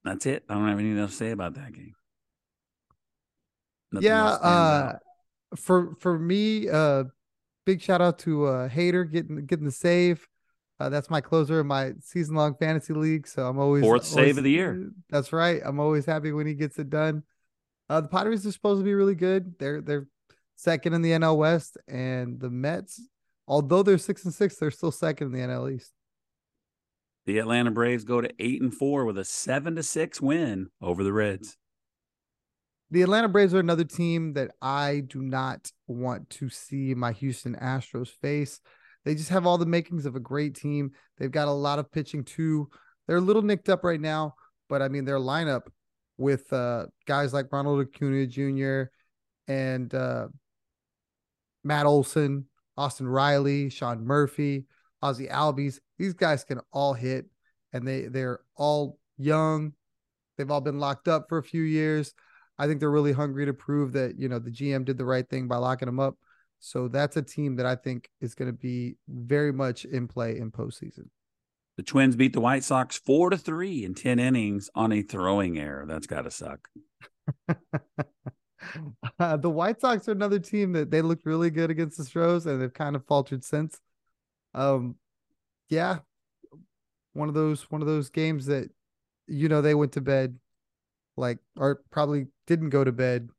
that's 0.05 0.25
it. 0.27 0.43
I 0.47 0.53
don't 0.53 0.67
have 0.67 0.79
anything 0.79 0.99
else 0.99 1.11
to 1.11 1.17
say 1.17 1.31
about 1.31 1.55
that 1.55 1.73
game. 1.73 1.95
Nothing 3.91 4.07
yeah, 4.07 4.25
uh, 4.25 4.93
for 5.55 5.95
for 5.99 6.17
me, 6.17 6.69
uh, 6.69 7.05
big 7.65 7.81
shout 7.81 8.01
out 8.01 8.19
to 8.19 8.45
uh 8.45 8.69
Hader 8.69 9.11
getting 9.11 9.45
getting 9.45 9.65
the 9.65 9.71
save. 9.71 10.27
Uh, 10.79 10.89
that's 10.89 11.09
my 11.09 11.21
closer 11.21 11.61
in 11.61 11.67
my 11.67 11.93
season 12.01 12.35
long 12.35 12.53
fantasy 12.55 12.93
league. 12.93 13.27
So 13.27 13.47
I'm 13.47 13.57
always 13.57 13.83
fourth 13.83 14.11
always, 14.11 14.27
save 14.27 14.37
of 14.37 14.43
the 14.43 14.51
year. 14.51 14.91
That's 15.09 15.31
right. 15.33 15.61
I'm 15.63 15.79
always 15.79 16.05
happy 16.05 16.31
when 16.33 16.45
he 16.45 16.53
gets 16.53 16.77
it 16.77 16.89
done. 16.89 17.23
Uh, 17.89 18.01
the 18.01 18.07
Padres 18.07 18.45
are 18.45 18.51
supposed 18.51 18.81
to 18.81 18.85
be 18.85 18.93
really 18.93 19.15
good. 19.15 19.57
They're 19.57 19.81
they're 19.81 20.07
second 20.55 20.93
in 20.93 21.01
the 21.01 21.11
NL 21.11 21.37
West, 21.37 21.77
and 21.87 22.39
the 22.39 22.49
Mets, 22.49 23.01
although 23.47 23.83
they're 23.83 23.97
six 23.97 24.25
and 24.25 24.33
six, 24.33 24.57
they're 24.57 24.71
still 24.71 24.91
second 24.91 25.27
in 25.27 25.33
the 25.33 25.53
NL 25.53 25.73
East. 25.73 25.91
The 27.25 27.39
Atlanta 27.39 27.71
Braves 27.71 28.03
go 28.03 28.21
to 28.21 28.29
eight 28.39 28.61
and 28.61 28.73
four 28.73 29.05
with 29.05 29.17
a 29.17 29.25
seven 29.25 29.75
to 29.75 29.83
six 29.83 30.21
win 30.21 30.69
over 30.81 31.03
the 31.03 31.13
Reds. 31.13 31.57
The 32.91 33.01
Atlanta 33.01 33.27
Braves 33.27 33.53
are 33.53 33.59
another 33.59 33.83
team 33.83 34.33
that 34.33 34.51
I 34.61 35.01
do 35.07 35.23
not 35.23 35.71
want 35.87 36.29
to 36.31 36.49
see 36.49 36.93
my 36.93 37.13
Houston 37.13 37.55
Astros 37.55 38.09
face. 38.09 38.61
They 39.05 39.15
just 39.15 39.29
have 39.29 39.47
all 39.47 39.57
the 39.57 39.65
makings 39.65 40.05
of 40.05 40.15
a 40.15 40.19
great 40.19 40.55
team. 40.55 40.91
They've 41.17 41.31
got 41.31 41.47
a 41.47 41.51
lot 41.51 41.79
of 41.79 41.91
pitching 41.91 42.23
too. 42.23 42.69
They're 43.07 43.17
a 43.17 43.21
little 43.21 43.41
nicked 43.41 43.69
up 43.69 43.83
right 43.83 43.99
now, 43.99 44.35
but 44.69 44.83
I 44.83 44.87
mean 44.87 45.05
their 45.05 45.19
lineup 45.19 45.63
with 46.17 46.51
uh, 46.53 46.87
guys 47.07 47.33
like 47.33 47.51
Ronald 47.51 47.81
Acuna 47.81 48.27
Jr. 48.27 48.83
and 49.47 49.93
uh, 49.93 50.27
Matt 51.63 51.87
Olson, 51.87 52.45
Austin 52.77 53.07
Riley, 53.07 53.69
Sean 53.69 54.05
Murphy, 54.05 54.65
Ozzy 55.05 55.29
Albies. 55.29 55.79
These 55.97 56.13
guys 56.13 56.43
can 56.43 56.59
all 56.71 56.93
hit, 56.93 57.25
and 57.73 57.87
they 57.87 58.03
they're 58.03 58.39
all 58.55 58.99
young. 59.17 59.73
They've 60.37 60.49
all 60.49 60.61
been 60.61 60.79
locked 60.79 61.07
up 61.07 61.27
for 61.29 61.37
a 61.37 61.43
few 61.43 61.61
years. 61.61 62.13
I 62.57 62.67
think 62.67 62.79
they're 62.79 62.91
really 62.91 63.11
hungry 63.11 63.45
to 63.45 63.53
prove 63.53 63.93
that 63.93 64.17
you 64.17 64.29
know 64.29 64.39
the 64.39 64.51
GM 64.51 64.85
did 64.85 64.97
the 64.97 65.05
right 65.05 65.27
thing 65.27 65.47
by 65.47 65.57
locking 65.57 65.87
them 65.87 65.99
up. 65.99 66.17
So 66.59 66.87
that's 66.87 67.17
a 67.17 67.21
team 67.21 67.57
that 67.57 67.65
I 67.65 67.75
think 67.75 68.09
is 68.21 68.33
going 68.33 68.49
to 68.49 68.57
be 68.57 68.95
very 69.07 69.53
much 69.53 69.85
in 69.85 70.07
play 70.07 70.37
in 70.37 70.51
postseason. 70.51 71.09
The 71.77 71.83
Twins 71.83 72.15
beat 72.15 72.33
the 72.33 72.39
White 72.39 72.63
Sox 72.63 72.97
four 72.97 73.29
to 73.29 73.37
three 73.37 73.83
in 73.83 73.93
ten 73.93 74.19
innings 74.19 74.69
on 74.75 74.91
a 74.91 75.01
throwing 75.01 75.59
error. 75.59 75.85
That's 75.85 76.07
got 76.07 76.21
to 76.21 76.31
suck. 76.31 76.67
uh, 79.19 79.37
the 79.37 79.49
White 79.49 79.81
Sox 79.81 80.07
are 80.07 80.13
another 80.13 80.39
team 80.39 80.73
that 80.73 80.89
they 80.91 81.01
looked 81.01 81.25
really 81.25 81.49
good 81.49 81.69
against 81.69 81.97
the 81.97 82.05
Stros, 82.05 82.45
and 82.45 82.61
they've 82.61 82.73
kind 82.73 82.95
of 82.95 83.05
faltered 83.05 83.43
since. 83.43 83.79
Um, 84.55 84.95
yeah, 85.69 85.99
one 87.13 87.27
of 87.29 87.35
those 87.35 87.69
one 87.69 87.81
of 87.81 87.87
those 87.87 88.09
games 88.09 88.47
that 88.47 88.69
you 89.27 89.49
know 89.49 89.61
they 89.61 89.75
went 89.75 89.91
to 89.93 90.01
bed 90.01 90.39
like 91.17 91.39
or 91.57 91.81
probably 91.91 92.27
didn't 92.47 92.69
go 92.69 92.83
to 92.83 92.91
bed 92.91 93.29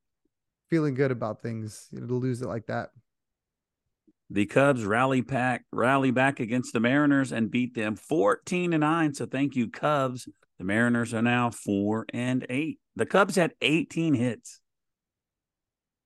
feeling 0.70 0.94
good 0.94 1.10
about 1.10 1.42
things 1.42 1.88
you 1.90 2.00
know, 2.00 2.06
to 2.06 2.14
lose 2.14 2.42
it 2.42 2.48
like 2.48 2.66
that. 2.66 2.90
The 4.28 4.46
Cubs 4.46 4.84
rally 4.84 5.22
pack 5.22 5.64
rally 5.72 6.10
back 6.10 6.40
against 6.40 6.72
the 6.72 6.80
Mariners 6.80 7.32
and 7.32 7.50
beat 7.50 7.74
them 7.74 7.96
14 7.96 8.72
to 8.72 8.78
9. 8.78 9.14
So 9.14 9.26
thank 9.26 9.54
you, 9.54 9.70
Cubs. 9.70 10.28
The 10.58 10.64
Mariners 10.64 11.14
are 11.14 11.22
now 11.22 11.50
four 11.50 12.06
and 12.12 12.44
eight. 12.50 12.80
The 12.96 13.06
Cubs 13.06 13.36
had 13.36 13.52
18 13.60 14.14
hits. 14.14 14.60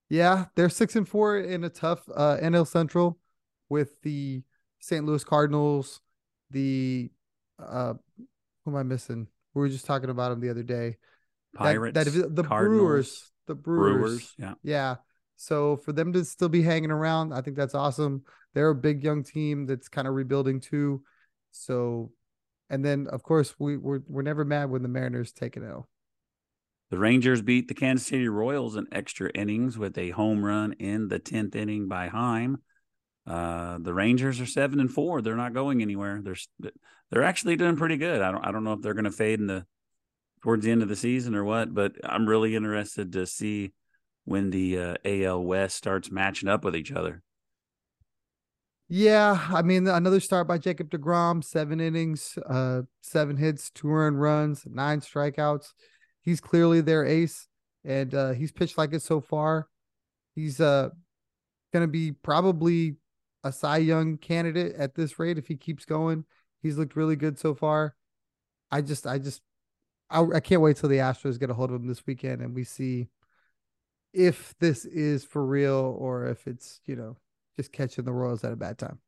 Yeah, 0.09 0.47
they're 0.57 0.69
six 0.69 0.97
and 0.97 1.09
four 1.09 1.38
in 1.38 1.62
a 1.62 1.71
tough 1.71 2.07
uh, 2.14 2.37
NL 2.43 2.67
Central 2.67 3.19
with 3.69 4.02
the 4.02 4.43
St. 4.81 5.05
Louis 5.05 5.23
Cardinals, 5.25 6.01
the 6.51 7.11
uh, 7.59 7.95
who 8.65 8.71
am 8.71 8.77
I 8.77 8.83
missing? 8.83 9.27
We 9.55 9.61
were 9.61 9.69
just 9.69 9.87
talking 9.87 10.11
about 10.11 10.31
them 10.31 10.41
the 10.41 10.51
other 10.51 10.63
day. 10.63 10.97
Pirates, 11.55 11.95
that, 11.95 12.07
that 12.07 12.37
the 12.37 12.43
Cardinals, 12.43 12.79
Brewers, 12.79 13.33
the 13.47 13.55
Brewers, 13.55 14.01
Brewers, 14.01 14.35
yeah, 14.39 14.55
yeah. 14.63 14.97
So 15.37 15.77
for 15.77 15.93
them 15.93 16.13
to 16.13 16.25
still 16.25 16.49
be 16.49 16.63
hanging 16.63 16.91
around, 16.91 17.33
I 17.33 17.41
think 17.41 17.57
that's 17.57 17.75
awesome. 17.75 18.25
They're 18.55 18.71
a 18.71 18.75
big 18.75 19.03
young 19.03 19.23
team 19.23 19.67
that's 19.67 19.89
kind 19.89 20.07
of 20.07 20.15
rebuilding 20.15 20.61
too. 20.61 21.03
So, 21.51 22.13
and 22.69 22.85
then 22.85 23.07
of 23.09 23.23
course 23.23 23.55
we 23.59 23.77
we're 23.77 24.01
we're 24.07 24.23
never 24.23 24.45
mad 24.45 24.71
when 24.71 24.83
the 24.83 24.89
Mariners 24.89 25.33
take 25.33 25.57
an 25.57 25.69
L. 25.69 25.89
The 26.91 26.99
Rangers 26.99 27.41
beat 27.41 27.69
the 27.69 27.75
Kansas 27.75 28.07
City 28.09 28.29
Royals 28.29 28.75
in 28.75 28.87
extra 28.91 29.31
innings 29.33 29.79
with 29.79 29.97
a 29.97 30.11
home 30.11 30.45
run 30.45 30.73
in 30.75 31.09
the 31.09 31.21
tenth 31.21 31.55
inning 31.55 31.89
by 31.89 32.09
Heim. 32.09 32.59
Uh, 33.27 33.79
the 33.79 33.95
Rangers 33.95 34.41
are 34.41 34.47
seven 34.47 34.81
and 34.81 34.91
four. 34.91 35.23
They're 35.23 35.37
not 35.37 35.55
going 35.55 35.83
anywhere. 35.83 36.21
They're 36.23 36.73
they're 37.11 37.23
actually 37.23 37.57
doing 37.57 37.77
pretty 37.77 37.97
good. 37.97 38.23
I 38.23 38.31
don't 38.31 38.45
I 38.45 38.53
don't 38.53 38.65
know 38.65 38.73
if 38.73 38.83
they're 38.83 38.95
going 38.95 39.05
to 39.05 39.11
fade 39.11 39.41
in 39.41 39.47
the 39.47 39.67
towards 40.43 40.65
the 40.65 40.71
end 40.71 40.83
of 40.83 40.89
the 40.89 40.97
season 40.97 41.35
or 41.35 41.45
what, 41.45 41.75
but 41.75 41.93
I'm 42.03 42.27
really 42.27 42.57
interested 42.57 43.12
to 43.12 43.27
see 43.27 43.73
when 44.25 44.50
the 44.50 44.79
uh, 44.79 44.95
AL 45.05 45.43
West 45.43 45.77
starts 45.77 46.11
matching 46.11 46.49
up 46.49 46.65
with 46.65 46.75
each 46.75 46.93
other. 46.93 47.23
Yeah, 48.89 49.47
I 49.50 49.62
mean 49.62 49.87
another 49.87 50.19
start 50.19 50.49
by 50.49 50.59
Jacob 50.59 50.91
DeGrom, 50.91 51.45
seven 51.45 51.81
innings, 51.81 52.37
uh, 52.49 52.83
seven 53.03 53.37
hits, 53.37 53.71
two 53.71 53.91
earned 53.93 54.21
runs, 54.21 54.65
nine 54.67 55.00
strikeouts. 55.00 55.69
He's 56.23 56.41
clearly 56.41 56.81
their 56.81 57.05
ace, 57.05 57.47
and 57.85 58.12
uh, 58.15 58.31
he's 58.33 58.50
pitched 58.50 58.77
like 58.77 58.93
it 58.93 59.03
so 59.03 59.21
far. 59.21 59.69
He's 60.35 60.61
uh 60.61 60.89
going 61.73 61.85
to 61.85 61.91
be 61.91 62.11
probably 62.11 62.97
a 63.45 63.53
Cy 63.53 63.79
Young 63.79 64.17
candidate 64.19 64.75
at 64.77 64.95
this 64.95 65.19
rate 65.19 65.39
if 65.39 65.47
he 65.47 65.57
keeps 65.57 65.85
going. 65.85 66.25
He's 66.63 66.77
looked 66.77 66.97
really 66.97 67.17
good 67.17 67.39
so 67.39 67.55
far. 67.55 67.95
I 68.71 68.83
just, 68.83 69.07
I 69.07 69.19
just 69.19 69.43
I, 70.11 70.25
I 70.35 70.41
can't 70.41 70.61
wait 70.61 70.77
till 70.77 70.89
the 70.89 70.97
Astros 70.97 71.39
get 71.39 71.51
a 71.51 71.55
hold 71.55 71.71
of 71.71 71.81
him 71.81 71.87
this 71.87 72.07
weekend 72.07 72.43
and 72.43 72.55
we 72.55 72.65
see 72.65 73.09
if 74.13 74.55
this 74.59 74.85
is 74.85 75.25
for 75.25 75.45
real 75.45 75.97
or 75.99 76.27
if 76.27 76.49
it's 76.49 76.81
you 76.85 76.97
know 76.97 77.17
just 77.57 77.73
catching 77.73 78.05
the 78.05 78.13
Royals 78.13 78.45
at 78.45 78.53
a 78.53 78.57
bad 78.57 78.79
time. 78.79 78.99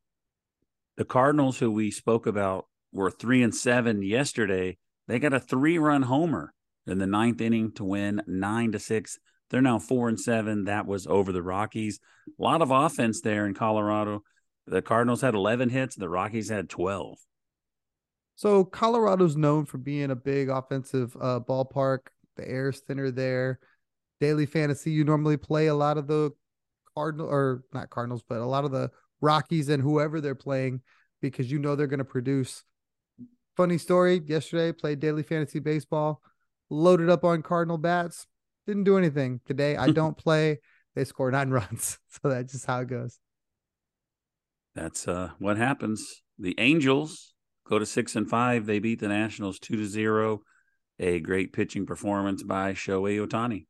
The 0.97 1.05
Cardinals, 1.05 1.59
who 1.59 1.71
we 1.71 1.91
spoke 1.91 2.27
about, 2.27 2.67
were 2.93 3.11
three 3.11 3.43
and 3.43 3.55
seven 3.55 4.03
yesterday. 4.03 4.77
They 5.09 5.19
got 5.19 5.33
a 5.33 5.41
three-run 5.41 6.03
homer 6.03 6.53
in 6.87 6.99
the 6.99 7.07
ninth 7.07 7.41
inning 7.41 7.73
to 7.73 7.85
win 7.85 8.23
nine 8.27 8.73
to 8.73 8.79
six. 8.79 9.19
They're 9.53 9.61
now 9.61 9.79
four 9.79 10.09
and 10.09 10.19
seven. 10.19 10.65
That 10.65 10.87
was 10.87 11.07
over 11.07 11.31
the 11.31 11.43
Rockies. 11.43 12.01
A 12.27 12.43
lot 12.43 12.63
of 12.63 12.71
offense 12.71 13.21
there 13.21 13.47
in 13.47 13.53
Colorado. 13.53 14.23
The 14.67 14.81
Cardinals 14.81 15.21
had 15.21 15.35
11 15.35 15.69
hits. 15.69 15.95
The 15.95 16.09
Rockies 16.09 16.49
had 16.49 16.71
12. 16.71 17.19
So 18.35 18.65
Colorado's 18.65 19.37
known 19.37 19.67
for 19.67 19.77
being 19.77 20.11
a 20.11 20.17
big 20.17 20.49
offensive 20.49 21.15
uh, 21.21 21.39
ballpark. 21.41 22.09
The 22.37 22.49
air 22.49 22.71
is 22.71 22.81
thinner 22.81 23.11
there. 23.11 23.59
Daily 24.21 24.47
fantasy, 24.47 24.91
you 24.91 25.05
normally 25.05 25.37
play 25.37 25.67
a 25.67 25.75
lot 25.75 25.99
of 25.99 26.07
the 26.07 26.31
Cardinal 26.97 27.27
or 27.27 27.63
not 27.75 27.91
Cardinals, 27.91 28.25
but 28.27 28.39
a 28.39 28.47
lot 28.47 28.65
of 28.65 28.71
the 28.71 28.91
Rockies 29.21 29.69
and 29.69 29.83
whoever 29.83 30.21
they're 30.21 30.35
playing 30.35 30.81
because 31.21 31.51
you 31.51 31.59
know 31.59 31.77
they're 31.77 31.87
going 31.87 31.99
to 31.99 32.05
produce. 32.05 32.65
Funny 33.57 33.77
story: 33.77 34.23
yesterday 34.27 34.73
played 34.73 35.01
daily 35.01 35.23
fantasy 35.23 35.59
baseball, 35.59 36.23
loaded 36.71 37.11
up 37.11 37.25
on 37.25 37.43
Cardinal 37.43 37.79
bats, 37.79 38.27
didn't 38.67 38.85
do 38.85 38.99
anything 38.99 39.41
today. 39.47 39.77
I 39.77 39.91
don't 39.91 40.17
play. 40.25 40.61
They 40.95 41.05
score 41.05 41.31
nine 41.31 41.51
runs, 41.61 41.99
so 42.09 42.29
that's 42.29 42.53
just 42.53 42.67
how 42.67 42.81
it 42.81 42.89
goes. 42.89 43.19
That's 44.75 45.07
uh, 45.07 45.31
what 45.39 45.57
happens. 45.57 46.23
The 46.39 46.55
Angels 46.59 47.35
go 47.67 47.79
to 47.79 47.87
six 47.87 48.17
and 48.17 48.29
five. 48.29 48.67
They 48.67 48.79
beat 48.79 49.01
the 49.01 49.09
Nationals 49.09 49.59
two 49.59 49.77
to 49.77 49.87
zero. 49.87 50.43
A 50.99 51.21
great 51.21 51.53
pitching 51.53 51.87
performance 51.87 52.43
by 52.43 52.75
Shohei 52.75 53.27
Ohtani. 53.27 53.67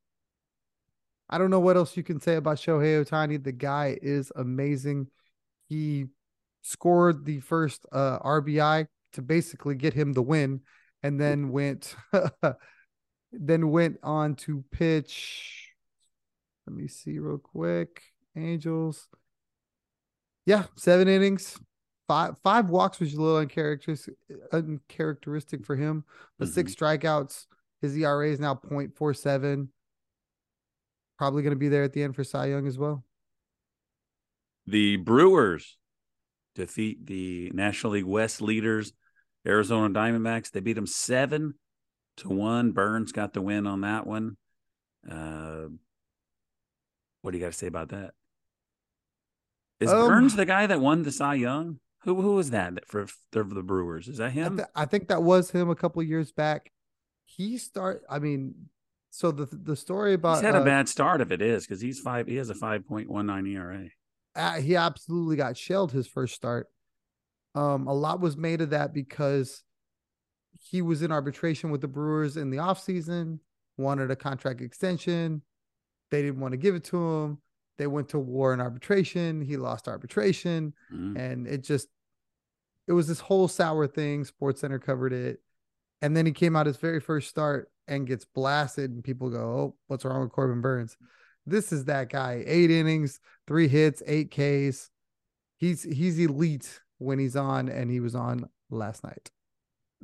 I 1.30 1.38
don't 1.38 1.50
know 1.50 1.61
what 1.61 1.76
else 1.76 1.96
you 1.96 2.02
can 2.02 2.20
say 2.20 2.37
about 2.37 2.58
Shohei 2.58 3.02
Ohtani. 3.02 3.42
The 3.42 3.52
guy 3.52 3.99
is 4.02 4.30
amazing. 4.37 5.06
He 5.68 6.06
scored 6.61 7.25
the 7.25 7.40
first 7.40 7.87
uh, 7.90 8.18
RBI 8.18 8.87
to 9.14 9.22
basically 9.22 9.75
get 9.76 9.94
him 9.94 10.12
the 10.12 10.22
win, 10.22 10.61
and 11.02 11.18
then 11.18 11.50
went 11.50 11.94
then 13.32 13.70
went 13.70 13.98
on 14.02 14.34
to 14.36 14.64
pitch. 14.70 15.70
Let 16.66 16.76
me 16.76 16.88
see 16.88 17.18
real 17.18 17.38
quick. 17.38 18.02
Angels. 18.36 19.08
Yeah, 20.46 20.64
seven 20.76 21.08
innings, 21.08 21.58
five 22.08 22.34
five 22.42 22.68
walks 22.68 22.98
was 22.98 23.14
a 23.14 23.20
little 23.20 23.38
uncharacteristic 23.38 24.14
uncharacteristic 24.52 25.64
for 25.64 25.76
him, 25.76 26.04
but 26.38 26.46
mm-hmm. 26.46 26.54
six 26.54 26.74
strikeouts. 26.74 27.46
His 27.80 27.96
ERA 27.96 28.30
is 28.30 28.38
now 28.38 28.54
0.47. 28.54 29.68
Probably 31.18 31.42
going 31.42 31.50
to 31.50 31.58
be 31.58 31.68
there 31.68 31.82
at 31.82 31.92
the 31.92 32.04
end 32.04 32.14
for 32.14 32.22
Cy 32.22 32.46
Young 32.46 32.68
as 32.68 32.78
well. 32.78 33.04
The 34.66 34.96
Brewers 34.96 35.78
defeat 36.54 37.06
the 37.06 37.50
National 37.52 37.94
League 37.94 38.04
West 38.04 38.40
leaders, 38.40 38.92
Arizona 39.44 39.92
Diamondbacks. 39.92 40.52
They 40.52 40.60
beat 40.60 40.74
them 40.74 40.86
seven 40.86 41.54
to 42.19 42.28
one. 42.28 42.73
Burnes 42.73 43.12
got 43.12 43.33
the 43.33 43.42
win 43.42 43.66
on 43.66 43.83
that 43.83 44.07
one. 44.07 44.37
Uh, 45.09 45.66
what 47.23 47.31
do 47.31 47.38
you 47.38 47.45
got 47.45 47.52
to 47.52 47.59
say 47.59 47.66
about 47.66 47.90
that? 47.90 48.12
Is 49.81 49.90
um, 49.90 50.09
Burnes 50.09 50.37
the 50.37 50.45
guy 50.45 50.66
that 50.66 50.81
won 50.81 51.02
the 51.02 51.12
Cy 51.12 51.35
Young? 51.35 51.78
Who 52.04 52.21
who 52.21 52.35
was 52.35 52.50
that 52.50 52.87
for, 52.87 53.07
for 53.31 53.45
the 53.45 53.62
Brewers? 53.62 54.09
Is 54.09 54.19
that 54.19 54.33
him? 54.33 54.54
I, 54.54 54.57
th- 54.57 54.69
I 54.75 54.85
think 54.87 55.09
that 55.09 55.23
was 55.23 55.50
him 55.50 55.71
a 55.71 55.75
couple 55.75 56.02
years 56.02 56.33
back. 56.33 56.73
He 57.25 57.59
start. 57.59 58.02
I 58.11 58.19
mean, 58.19 58.54
so 59.11 59.31
the 59.31 59.47
the 59.50 59.76
story 59.76 60.14
about 60.14 60.37
he's 60.37 60.45
had 60.45 60.57
uh, 60.57 60.62
a 60.62 60.64
bad 60.64 60.88
start 60.88 61.21
if 61.21 61.31
it 61.31 61.40
is 61.40 61.64
because 61.64 61.81
he's 61.81 62.00
five. 62.00 62.26
He 62.26 62.37
has 62.37 62.50
a 62.50 62.54
five 62.54 62.87
point 62.87 63.09
one 63.11 63.26
nine 63.26 63.47
ERA. 63.47 63.87
Uh, 64.35 64.54
he 64.54 64.76
absolutely 64.76 65.37
got 65.37 65.57
shelled 65.57 65.92
his 65.92 66.07
first 66.07 66.35
start. 66.35 66.69
Um, 67.54 67.87
a 67.87 67.92
lot 67.92 68.21
was 68.21 68.37
made 68.37 68.62
of 68.62 68.71
that 68.71 68.95
because 68.95 69.62
he 70.62 70.81
was 70.81 71.02
in 71.02 71.11
arbitration 71.11 71.71
with 71.71 71.81
the 71.81 71.88
Brewers 71.88 72.37
in 72.37 72.50
the 72.50 72.59
offseason, 72.59 73.40
wanted 73.76 74.11
a 74.11 74.16
contract 74.16 74.61
extension. 74.61 75.42
They 76.11 76.23
didn't 76.23 76.40
want 76.40 76.52
to 76.52 76.59
give 76.59 76.75
it 76.75 76.85
to 76.85 76.97
him. 76.97 77.38
They 77.78 77.87
went 77.87 78.11
to 78.11 78.19
war 78.19 78.54
in 78.54 78.61
arbitration. 78.61 79.40
He 79.40 79.57
lost 79.57 79.88
arbitration, 79.88 80.75
mm. 80.92 81.19
and 81.19 81.49
it 81.49 81.64
just 81.64 81.88
it 82.87 82.92
was 82.92 83.09
this 83.09 83.19
whole 83.19 83.49
sour 83.49 83.87
thing. 83.87 84.25
Sports 84.25 84.61
Center 84.61 84.78
covered 84.78 85.12
it, 85.12 85.40
and 86.00 86.16
then 86.16 86.26
he 86.26 86.33
came 86.33 86.54
out 86.54 86.66
his 86.66 86.76
very 86.76 87.00
first 87.00 87.28
start 87.28 87.71
and 87.88 88.07
gets 88.07 88.25
blasted, 88.25 88.90
and 88.90 89.02
people 89.02 89.31
go, 89.31 89.38
"Oh, 89.38 89.76
what's 89.88 90.04
wrong 90.04 90.21
with 90.21 90.33
Corbin 90.33 90.61
Burnes? 90.61 90.97
This 91.45 91.73
is 91.73 91.87
that 91.87 92.09
guy. 92.09 92.45
Eight 92.47 92.71
innings, 92.71 93.19
three 93.49 93.66
hits, 93.66 94.02
eight 94.07 94.31
Ks. 94.31 94.90
He's 95.57 95.83
he's 95.83 96.21
elite 96.21 96.81
when 96.99 97.19
he's 97.19 97.37
on, 97.37 97.69
and 97.69 97.90
he 97.90 97.99
was 97.99 98.14
on 98.14 98.49
last 98.71 99.02
night. 99.02 99.31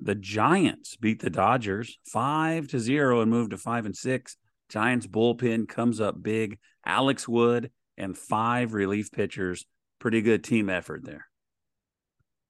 The 0.00 0.14
Giants 0.14 0.96
beat 0.96 1.20
the 1.20 1.30
Dodgers 1.30 1.98
five 2.06 2.68
to 2.68 2.78
zero 2.78 3.20
and 3.20 3.30
moved 3.30 3.50
to 3.50 3.58
five 3.58 3.86
and 3.86 3.96
six. 3.96 4.36
Giants 4.68 5.06
bullpen 5.06 5.68
comes 5.68 6.00
up 6.00 6.22
big. 6.22 6.58
Alex 6.84 7.26
Wood 7.26 7.70
and 7.96 8.16
five 8.16 8.74
relief 8.74 9.10
pitchers. 9.10 9.66
Pretty 9.98 10.22
good 10.22 10.44
team 10.44 10.70
effort 10.70 11.04
there. 11.04 11.26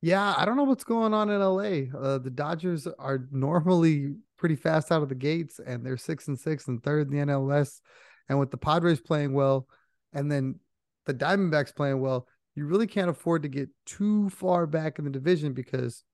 Yeah, 0.00 0.35
I 0.37 0.45
don't 0.45 0.57
know 0.57 0.64
what's 0.64 0.85
going 0.85 1.12
on 1.12 1.31
in 1.31 1.40
LA. 1.40 1.99
Uh, 1.99 2.19
the 2.19 2.31
Dodgers 2.31 2.87
are 2.87 3.26
normally 3.33 4.14
pretty 4.37 4.55
fast 4.55 4.93
out 4.93 5.02
of 5.02 5.09
the 5.09 5.14
gates, 5.14 5.59
and 5.64 5.85
they're 5.85 5.97
six 5.97 6.28
and 6.28 6.38
six 6.38 6.69
and 6.69 6.83
third 6.83 7.11
in 7.11 7.19
the 7.19 7.25
NLS. 7.25 7.81
And 8.28 8.38
with 8.38 8.50
the 8.50 8.59
Padres 8.59 9.00
playing 9.00 9.33
well, 9.33 9.67
and 10.12 10.31
then 10.31 10.61
the 11.07 11.14
Diamondbacks 11.14 11.75
playing 11.75 12.00
well, 12.00 12.28
you 12.55 12.67
really 12.67 12.87
can't 12.87 13.11
afford 13.11 13.43
to 13.43 13.49
get 13.49 13.69
too 13.87 14.28
far 14.31 14.67
back 14.67 14.99
in 14.99 15.05
the 15.05 15.11
division 15.11 15.52
because 15.52 16.05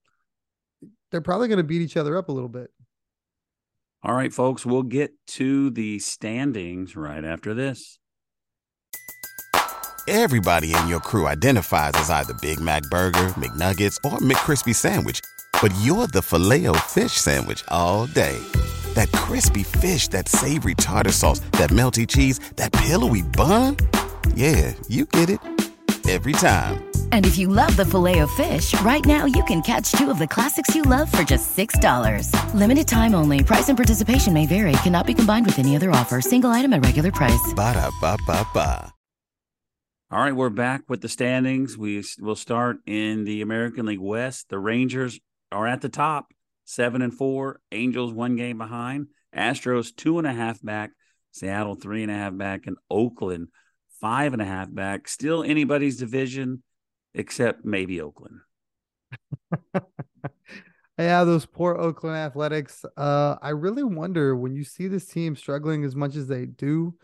they're 1.15 1.21
probably 1.21 1.47
going 1.47 1.59
to 1.59 1.63
beat 1.63 1.81
each 1.81 1.95
other 1.95 2.17
up 2.17 2.27
a 2.27 2.31
little 2.33 2.49
bit. 2.49 2.71
All 4.03 4.13
right, 4.13 4.33
folks, 4.33 4.65
we'll 4.65 4.83
get 4.83 5.13
to 5.27 5.69
the 5.69 5.97
standings 5.99 6.97
right 6.97 7.23
after 7.23 7.53
this. 7.53 7.99
Everybody 10.09 10.75
in 10.75 10.87
your 10.89 10.99
crew 10.99 11.25
identifies 11.25 11.93
as 11.95 12.09
either 12.09 12.33
Big 12.41 12.59
Mac 12.59 12.83
Burger, 12.91 13.29
McNuggets, 13.37 13.95
or 14.03 14.19
McCrispy 14.19 14.75
Sandwich, 14.75 15.21
but 15.61 15.73
you're 15.81 16.07
the 16.07 16.21
filet 16.21 16.67
fish 16.79 17.13
Sandwich 17.13 17.63
all 17.69 18.07
day. 18.07 18.37
That 18.93 19.09
crispy 19.13 19.63
fish, 19.63 20.09
that 20.09 20.27
savory 20.27 20.75
tartar 20.75 21.13
sauce, 21.13 21.39
that 21.53 21.69
melty 21.69 22.05
cheese, 22.05 22.39
that 22.57 22.73
pillowy 22.73 23.21
bun. 23.21 23.77
Yeah, 24.35 24.73
you 24.89 25.05
get 25.05 25.29
it 25.29 25.39
every 26.09 26.33
time. 26.33 26.94
And 27.15 27.25
if 27.25 27.37
you 27.37 27.47
love 27.47 27.73
the 27.77 27.85
filet 27.85 28.19
of 28.19 28.29
fish, 28.31 28.77
right 28.81 29.05
now 29.05 29.23
you 29.23 29.41
can 29.45 29.61
catch 29.61 29.89
two 29.93 30.09
of 30.09 30.19
the 30.19 30.27
classics 30.27 30.75
you 30.75 30.81
love 30.81 31.09
for 31.09 31.23
just 31.23 31.55
$6. 31.55 32.29
Limited 32.53 32.89
time 32.89 33.15
only. 33.15 33.41
Price 33.41 33.69
and 33.69 33.77
participation 33.77 34.33
may 34.33 34.45
vary. 34.45 34.73
Cannot 34.83 35.07
be 35.07 35.13
combined 35.13 35.45
with 35.45 35.57
any 35.57 35.77
other 35.77 35.91
offer. 35.91 36.19
Single 36.19 36.49
item 36.49 36.73
at 36.73 36.83
regular 36.83 37.13
price. 37.13 37.53
Ba 37.55 37.71
da 37.71 37.89
ba 38.01 38.17
ba 38.27 38.45
ba. 38.53 38.93
All 40.11 40.19
right, 40.19 40.35
we're 40.35 40.49
back 40.49 40.89
with 40.89 40.99
the 40.99 41.07
standings. 41.07 41.77
We 41.77 42.03
will 42.19 42.35
start 42.35 42.79
in 42.85 43.23
the 43.23 43.41
American 43.41 43.85
League 43.85 44.01
West. 44.01 44.49
The 44.49 44.59
Rangers 44.59 45.17
are 45.53 45.67
at 45.67 45.79
the 45.79 45.87
top, 45.87 46.33
seven 46.65 47.01
and 47.01 47.13
four. 47.13 47.61
Angels 47.71 48.11
one 48.11 48.35
game 48.35 48.57
behind. 48.57 49.07
Astros 49.33 49.95
two 49.95 50.17
and 50.17 50.27
a 50.27 50.33
half 50.33 50.61
back. 50.61 50.91
Seattle 51.31 51.75
three 51.75 52.03
and 52.03 52.11
a 52.11 52.15
half 52.15 52.35
back, 52.35 52.67
and 52.67 52.75
Oakland 52.91 53.47
five 54.01 54.33
and 54.33 54.41
a 54.41 54.45
half 54.45 54.67
back. 54.69 55.07
Still 55.07 55.43
anybody's 55.43 55.95
division 55.95 56.61
except 57.15 57.65
maybe 57.65 58.01
Oakland. 58.01 58.41
yeah, 60.97 61.23
those 61.23 61.45
poor 61.45 61.75
Oakland 61.75 62.17
Athletics. 62.17 62.85
Uh, 62.95 63.37
I 63.41 63.49
really 63.49 63.83
wonder 63.83 64.35
when 64.35 64.53
you 64.53 64.63
see 64.63 64.87
this 64.87 65.05
team 65.05 65.35
struggling 65.35 65.83
as 65.83 65.95
much 65.95 66.15
as 66.15 66.27
they 66.27 66.45
do, 66.45 66.95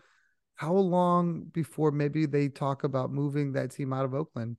how 0.54 0.74
long 0.74 1.44
before 1.52 1.90
maybe 1.90 2.26
they 2.26 2.48
talk 2.48 2.84
about 2.84 3.10
moving 3.10 3.52
that 3.52 3.72
team 3.72 3.92
out 3.92 4.04
of 4.04 4.14
Oakland? 4.14 4.56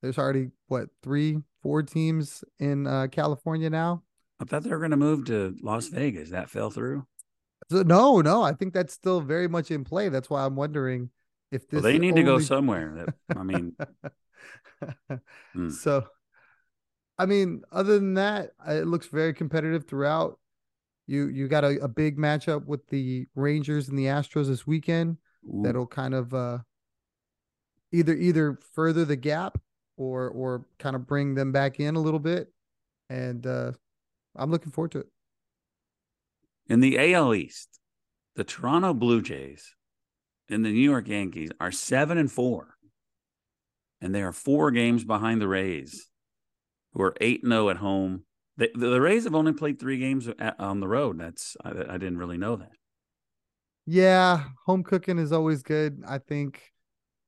There's 0.00 0.18
already 0.18 0.48
what 0.68 0.88
three, 1.02 1.38
four 1.62 1.82
teams 1.82 2.42
in 2.58 2.86
uh, 2.86 3.08
California 3.10 3.70
now. 3.70 4.02
I 4.40 4.44
thought 4.44 4.64
they 4.64 4.70
were 4.70 4.78
going 4.78 4.90
to 4.90 4.96
move 4.96 5.26
to 5.26 5.54
Las 5.62 5.88
Vegas. 5.88 6.30
That 6.30 6.50
fell 6.50 6.70
through. 6.70 7.06
So, 7.70 7.82
no, 7.82 8.20
no, 8.20 8.42
I 8.42 8.52
think 8.52 8.74
that's 8.74 8.92
still 8.92 9.20
very 9.20 9.46
much 9.46 9.70
in 9.70 9.84
play. 9.84 10.08
That's 10.08 10.28
why 10.28 10.44
I'm 10.44 10.56
wondering 10.56 11.10
if 11.52 11.68
this. 11.68 11.82
Well, 11.82 11.92
they 11.92 11.98
need 11.98 12.10
only... 12.10 12.22
to 12.22 12.26
go 12.26 12.38
somewhere. 12.40 13.06
That, 13.28 13.38
I 13.38 13.44
mean, 13.44 13.76
mm. 15.56 15.72
so, 15.72 16.04
I 17.18 17.26
mean, 17.26 17.62
other 17.70 17.98
than 17.98 18.14
that, 18.14 18.50
it 18.66 18.86
looks 18.86 19.06
very 19.06 19.34
competitive 19.34 19.86
throughout. 19.86 20.38
You 21.06 21.28
you 21.28 21.48
got 21.48 21.64
a, 21.64 21.78
a 21.82 21.88
big 21.88 22.16
matchup 22.16 22.66
with 22.66 22.86
the 22.88 23.26
Rangers 23.34 23.88
and 23.88 23.98
the 23.98 24.06
Astros 24.06 24.46
this 24.46 24.66
weekend. 24.66 25.18
Ooh. 25.46 25.62
That'll 25.62 25.86
kind 25.86 26.14
of 26.14 26.32
uh, 26.32 26.58
either 27.92 28.14
either 28.14 28.58
further 28.72 29.04
the 29.04 29.16
gap 29.16 29.58
or 29.96 30.28
or 30.28 30.66
kind 30.78 30.96
of 30.96 31.06
bring 31.06 31.34
them 31.34 31.52
back 31.52 31.80
in 31.80 31.96
a 31.96 32.00
little 32.00 32.20
bit. 32.20 32.48
And 33.10 33.46
uh, 33.46 33.72
I'm 34.36 34.50
looking 34.50 34.72
forward 34.72 34.92
to 34.92 35.00
it. 35.00 35.08
In 36.68 36.80
the 36.80 37.14
AL 37.14 37.34
East, 37.34 37.80
the 38.36 38.44
Toronto 38.44 38.94
Blue 38.94 39.20
Jays 39.20 39.74
and 40.48 40.64
the 40.64 40.70
New 40.70 40.80
York 40.80 41.08
Yankees 41.08 41.50
are 41.60 41.72
seven 41.72 42.18
and 42.18 42.30
four, 42.30 42.76
and 44.02 44.12
they 44.14 44.22
are 44.22 44.32
four 44.32 44.72
games 44.72 45.04
behind 45.04 45.40
the 45.40 45.48
Rays, 45.48 46.10
who 46.92 47.02
are 47.02 47.14
eight 47.20 47.42
and 47.44 47.52
zero 47.52 47.66
oh 47.66 47.70
at 47.70 47.76
home. 47.78 48.24
The, 48.56 48.70
the 48.74 49.00
Rays 49.00 49.24
have 49.24 49.34
only 49.34 49.52
played 49.52 49.78
three 49.78 49.98
games 49.98 50.28
at, 50.38 50.60
on 50.60 50.80
the 50.80 50.88
road. 50.88 51.18
That's 51.18 51.56
I, 51.64 51.70
I 51.70 51.98
didn't 51.98 52.18
really 52.18 52.36
know 52.36 52.56
that. 52.56 52.72
Yeah, 53.86 54.44
home 54.66 54.82
cooking 54.82 55.18
is 55.18 55.32
always 55.32 55.62
good. 55.62 56.02
I 56.06 56.18
think 56.18 56.60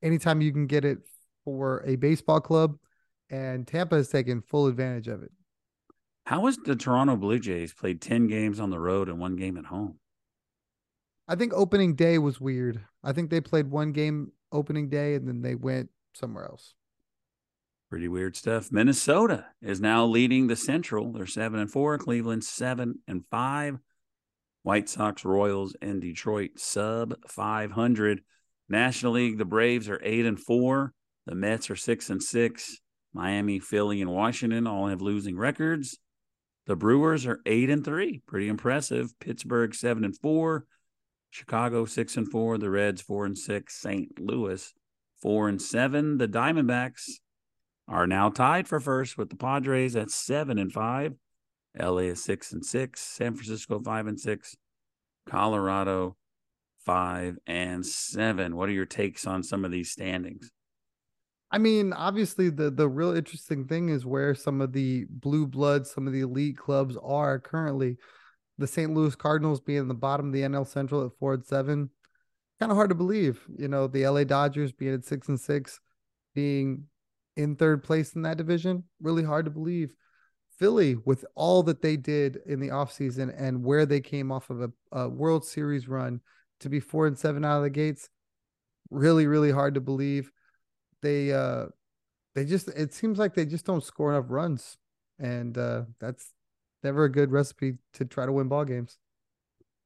anytime 0.02 0.40
you 0.40 0.52
can 0.52 0.66
get 0.66 0.84
it 0.84 0.98
for 1.44 1.82
a 1.86 1.96
baseball 1.96 2.40
club, 2.40 2.76
and 3.30 3.66
Tampa 3.66 3.96
has 3.96 4.08
taken 4.08 4.42
full 4.42 4.66
advantage 4.66 5.08
of 5.08 5.22
it. 5.22 5.30
How 6.26 6.46
has 6.46 6.56
the 6.56 6.76
Toronto 6.76 7.16
Blue 7.16 7.38
Jays 7.38 7.72
played 7.72 8.00
10 8.00 8.26
games 8.26 8.60
on 8.60 8.70
the 8.70 8.78
road 8.78 9.08
and 9.08 9.18
one 9.18 9.36
game 9.36 9.56
at 9.56 9.66
home? 9.66 9.98
I 11.28 11.36
think 11.36 11.52
opening 11.54 11.94
day 11.94 12.18
was 12.18 12.40
weird. 12.40 12.84
I 13.02 13.12
think 13.12 13.30
they 13.30 13.40
played 13.40 13.70
one 13.70 13.92
game 13.92 14.32
opening 14.52 14.88
day 14.88 15.14
and 15.14 15.26
then 15.26 15.42
they 15.42 15.54
went 15.54 15.90
somewhere 16.14 16.44
else. 16.44 16.74
Pretty 17.90 18.08
weird 18.08 18.34
stuff. 18.34 18.72
Minnesota 18.72 19.46
is 19.62 19.80
now 19.80 20.04
leading 20.04 20.46
the 20.46 20.56
Central. 20.56 21.12
They're 21.12 21.26
seven 21.26 21.60
and 21.60 21.70
four. 21.70 21.98
Cleveland 21.98 22.44
seven 22.44 23.00
and 23.06 23.24
five. 23.30 23.78
White 24.62 24.88
Sox, 24.88 25.24
Royals, 25.24 25.76
and 25.82 26.00
Detroit 26.00 26.52
sub 26.56 27.14
500. 27.28 28.22
National 28.68 29.12
League, 29.12 29.36
the 29.36 29.44
Braves 29.44 29.90
are 29.90 30.00
eight 30.02 30.24
and 30.24 30.40
four. 30.40 30.92
The 31.26 31.34
Mets 31.34 31.70
are 31.70 31.76
six 31.76 32.08
and 32.08 32.22
six. 32.22 32.80
Miami, 33.12 33.58
Philly, 33.58 34.00
and 34.00 34.10
Washington 34.10 34.66
all 34.66 34.88
have 34.88 35.02
losing 35.02 35.36
records. 35.36 35.98
The 36.66 36.76
Brewers 36.76 37.26
are 37.26 37.40
eight 37.44 37.68
and 37.68 37.84
three, 37.84 38.22
pretty 38.26 38.48
impressive. 38.48 39.12
Pittsburgh 39.20 39.74
seven 39.74 40.02
and 40.02 40.18
four, 40.18 40.64
Chicago 41.30 41.84
six 41.84 42.16
and 42.16 42.28
four, 42.28 42.56
the 42.56 42.70
Reds 42.70 43.02
four 43.02 43.26
and 43.26 43.36
six, 43.36 43.78
St. 43.80 44.18
Louis 44.18 44.72
four 45.24 45.48
and 45.48 45.60
seven. 45.60 46.18
The 46.18 46.28
Diamondbacks 46.28 47.04
are 47.88 48.06
now 48.06 48.28
tied 48.28 48.68
for 48.68 48.78
first 48.78 49.16
with 49.16 49.30
the 49.30 49.36
Padres 49.36 49.96
at 49.96 50.10
seven 50.10 50.58
and 50.58 50.70
five. 50.70 51.14
LA 51.76 52.10
is 52.12 52.22
six 52.22 52.52
and 52.52 52.64
six, 52.64 53.00
San 53.00 53.34
Francisco 53.34 53.80
five 53.80 54.06
and 54.06 54.20
six, 54.20 54.54
Colorado 55.26 56.16
five 56.84 57.38
and 57.46 57.84
seven. 57.86 58.54
What 58.54 58.68
are 58.68 58.72
your 58.72 58.84
takes 58.84 59.26
on 59.26 59.42
some 59.42 59.64
of 59.64 59.70
these 59.70 59.90
standings? 59.90 60.52
I 61.50 61.56
mean, 61.56 61.94
obviously 61.94 62.50
the 62.50 62.70
the 62.70 62.88
real 62.88 63.16
interesting 63.16 63.66
thing 63.66 63.88
is 63.88 64.04
where 64.04 64.34
some 64.34 64.60
of 64.60 64.74
the 64.74 65.06
blue 65.08 65.46
bloods, 65.46 65.90
some 65.90 66.06
of 66.06 66.12
the 66.12 66.20
elite 66.20 66.58
clubs 66.58 66.98
are 67.02 67.38
currently. 67.38 67.96
The 68.58 68.66
St. 68.66 68.92
Louis 68.92 69.16
Cardinals 69.16 69.60
being 69.60 69.88
the 69.88 69.94
bottom 69.94 70.26
of 70.26 70.32
the 70.32 70.42
NL 70.42 70.66
Central 70.66 71.06
at 71.06 71.12
four 71.18 71.32
and 71.32 71.44
seven. 71.46 71.88
Kind 72.60 72.70
of 72.70 72.76
hard 72.76 72.90
to 72.90 72.94
believe, 72.94 73.40
you 73.58 73.68
know, 73.68 73.86
the 73.86 74.06
LA 74.06 74.24
Dodgers 74.24 74.72
being 74.72 74.94
at 74.94 75.04
six 75.04 75.28
and 75.28 75.40
six, 75.40 75.80
being 76.34 76.84
in 77.36 77.56
third 77.56 77.82
place 77.82 78.14
in 78.14 78.22
that 78.22 78.36
division. 78.36 78.84
Really 79.00 79.24
hard 79.24 79.44
to 79.46 79.50
believe. 79.50 79.94
Philly, 80.56 80.96
with 81.04 81.24
all 81.34 81.64
that 81.64 81.82
they 81.82 81.96
did 81.96 82.38
in 82.46 82.60
the 82.60 82.68
offseason 82.68 83.34
and 83.36 83.64
where 83.64 83.86
they 83.86 84.00
came 84.00 84.30
off 84.30 84.50
of 84.50 84.62
a, 84.62 84.70
a 84.92 85.08
World 85.08 85.44
Series 85.44 85.88
run 85.88 86.20
to 86.60 86.68
be 86.68 86.78
four 86.78 87.08
and 87.08 87.18
seven 87.18 87.44
out 87.44 87.56
of 87.56 87.64
the 87.64 87.70
gates, 87.70 88.08
really, 88.88 89.26
really 89.26 89.50
hard 89.50 89.74
to 89.74 89.80
believe 89.80 90.30
they 91.04 91.32
uh 91.32 91.66
they 92.34 92.44
just 92.44 92.66
it 92.68 92.92
seems 92.92 93.18
like 93.18 93.34
they 93.34 93.44
just 93.44 93.66
don't 93.66 93.84
score 93.84 94.12
enough 94.12 94.24
runs 94.28 94.78
and 95.20 95.56
uh 95.56 95.82
that's 96.00 96.32
never 96.82 97.04
a 97.04 97.12
good 97.12 97.30
recipe 97.30 97.74
to 97.92 98.04
try 98.04 98.26
to 98.26 98.32
win 98.32 98.48
ball 98.48 98.64
games 98.64 98.98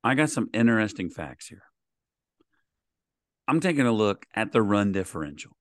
i 0.04 0.14
got 0.14 0.30
some 0.30 0.48
interesting 0.54 1.10
facts 1.10 1.48
here 1.48 1.64
i'm 3.48 3.60
taking 3.60 3.86
a 3.86 3.92
look 3.92 4.26
at 4.34 4.52
the 4.52 4.62
run 4.62 4.92
differential 4.92 5.52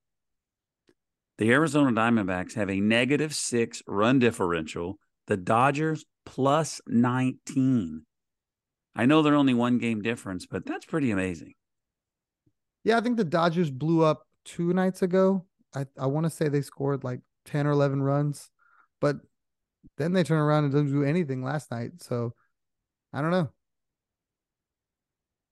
the 1.39 1.51
arizona 1.51 1.91
diamondbacks 1.91 2.53
have 2.53 2.69
a 2.69 2.79
negative 2.79 3.33
six 3.33 3.81
run 3.87 4.19
differential 4.19 4.99
the 5.25 5.37
dodgers 5.37 6.05
plus 6.25 6.79
19 6.87 8.03
i 8.95 9.05
know 9.05 9.21
they're 9.21 9.35
only 9.35 9.55
one 9.55 9.79
game 9.79 10.01
difference 10.01 10.45
but 10.45 10.65
that's 10.65 10.85
pretty 10.85 11.09
amazing 11.09 11.53
yeah 12.83 12.97
i 12.97 13.01
think 13.01 13.17
the 13.17 13.23
dodgers 13.23 13.71
blew 13.71 14.03
up 14.03 14.27
two 14.47 14.73
nights 14.73 15.01
ago. 15.01 15.45
I, 15.75 15.85
I 15.99 16.07
want 16.07 16.25
to 16.25 16.29
say 16.29 16.47
they 16.47 16.61
scored 16.61 17.03
like 17.03 17.19
10 17.45 17.67
or 17.67 17.71
11 17.71 18.01
runs, 18.01 18.49
but 18.99 19.17
then 19.97 20.13
they 20.13 20.23
turn 20.23 20.39
around 20.39 20.63
and 20.63 20.73
don't 20.73 20.91
do 20.91 21.03
anything 21.03 21.43
last 21.43 21.69
night. 21.69 22.01
So 22.01 22.33
I 23.13 23.21
don't 23.21 23.31
know. 23.31 23.49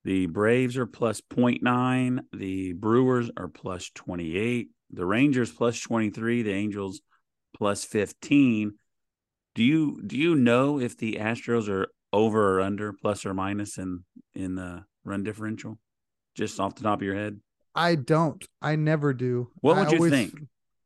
The 0.05 0.27
Braves 0.27 0.77
are 0.77 0.85
plus 0.85 1.19
0.9. 1.19 2.19
The 2.31 2.73
Brewers 2.73 3.31
are 3.35 3.47
plus 3.47 3.89
28. 3.95 4.69
The 4.91 5.05
Rangers 5.05 5.51
plus 5.51 5.79
23. 5.81 6.43
The 6.43 6.53
Angels 6.53 7.01
plus 7.57 7.83
15. 7.83 8.75
Do 9.55 9.63
you 9.63 10.03
do 10.05 10.15
you 10.15 10.35
know 10.35 10.79
if 10.79 10.95
the 10.95 11.13
Astros 11.13 11.67
are 11.69 11.87
over 12.13 12.55
or 12.55 12.61
under, 12.61 12.93
plus 12.93 13.25
or 13.25 13.33
minus 13.33 13.79
in 13.79 14.03
in 14.35 14.53
the 14.53 14.85
run 15.03 15.23
differential? 15.23 15.79
Just 16.35 16.59
off 16.59 16.75
the 16.75 16.83
top 16.83 16.99
of 16.99 17.03
your 17.03 17.15
head? 17.15 17.39
I 17.73 17.95
don't. 17.95 18.45
I 18.61 18.75
never 18.75 19.11
do. 19.11 19.49
What 19.61 19.77
would 19.77 19.87
I 19.87 19.91
you 19.91 19.97
always, 19.97 20.11
think? 20.11 20.33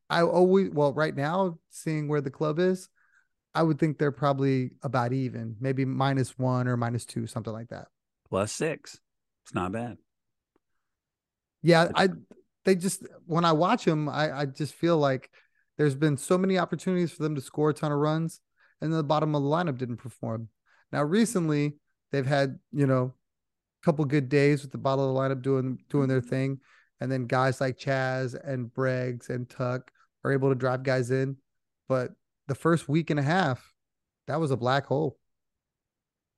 I 0.09 0.21
always 0.21 0.69
well 0.71 0.93
right 0.93 1.15
now, 1.15 1.59
seeing 1.71 2.07
where 2.07 2.21
the 2.21 2.31
club 2.31 2.57
is, 2.57 2.87
I 3.53 3.63
would 3.63 3.79
think 3.79 3.97
they're 3.97 4.13
probably 4.13 4.71
about 4.81 5.11
even, 5.11 5.57
maybe 5.59 5.83
minus 5.83 6.37
one 6.39 6.69
or 6.69 6.77
minus 6.77 7.03
two, 7.03 7.27
something 7.27 7.51
like 7.51 7.67
that. 7.67 7.87
Plus 8.29 8.53
six. 8.53 9.01
It's 9.49 9.55
not 9.55 9.71
bad. 9.71 9.97
Yeah, 11.63 11.89
I 11.95 12.09
they 12.65 12.75
just 12.75 13.03
when 13.25 13.45
I 13.45 13.51
watch 13.51 13.83
them, 13.83 14.07
I, 14.07 14.41
I 14.41 14.45
just 14.45 14.75
feel 14.75 14.99
like 14.99 15.27
there's 15.79 15.95
been 15.95 16.17
so 16.17 16.37
many 16.37 16.59
opportunities 16.59 17.11
for 17.11 17.23
them 17.23 17.33
to 17.33 17.41
score 17.41 17.71
a 17.71 17.73
ton 17.73 17.91
of 17.91 17.97
runs, 17.97 18.41
and 18.79 18.93
the 18.93 19.03
bottom 19.03 19.33
of 19.33 19.41
the 19.41 19.49
lineup 19.49 19.79
didn't 19.79 19.97
perform. 19.97 20.49
Now 20.91 21.01
recently 21.01 21.77
they've 22.11 22.27
had, 22.27 22.59
you 22.71 22.85
know, 22.85 23.15
a 23.81 23.85
couple 23.85 24.05
good 24.05 24.29
days 24.29 24.61
with 24.61 24.71
the 24.71 24.77
bottom 24.77 25.05
of 25.05 25.15
the 25.15 25.19
lineup 25.19 25.41
doing 25.41 25.79
doing 25.89 26.07
their 26.07 26.21
thing. 26.21 26.59
And 27.01 27.11
then 27.11 27.25
guys 27.25 27.59
like 27.59 27.79
Chas 27.79 28.35
and 28.35 28.71
Breggs 28.71 29.31
and 29.31 29.49
Tuck 29.49 29.89
are 30.23 30.31
able 30.31 30.49
to 30.49 30.55
drive 30.55 30.83
guys 30.83 31.09
in. 31.09 31.37
But 31.87 32.11
the 32.47 32.53
first 32.53 32.87
week 32.87 33.09
and 33.09 33.19
a 33.19 33.23
half, 33.23 33.73
that 34.27 34.39
was 34.39 34.51
a 34.51 34.57
black 34.57 34.85
hole. 34.85 35.17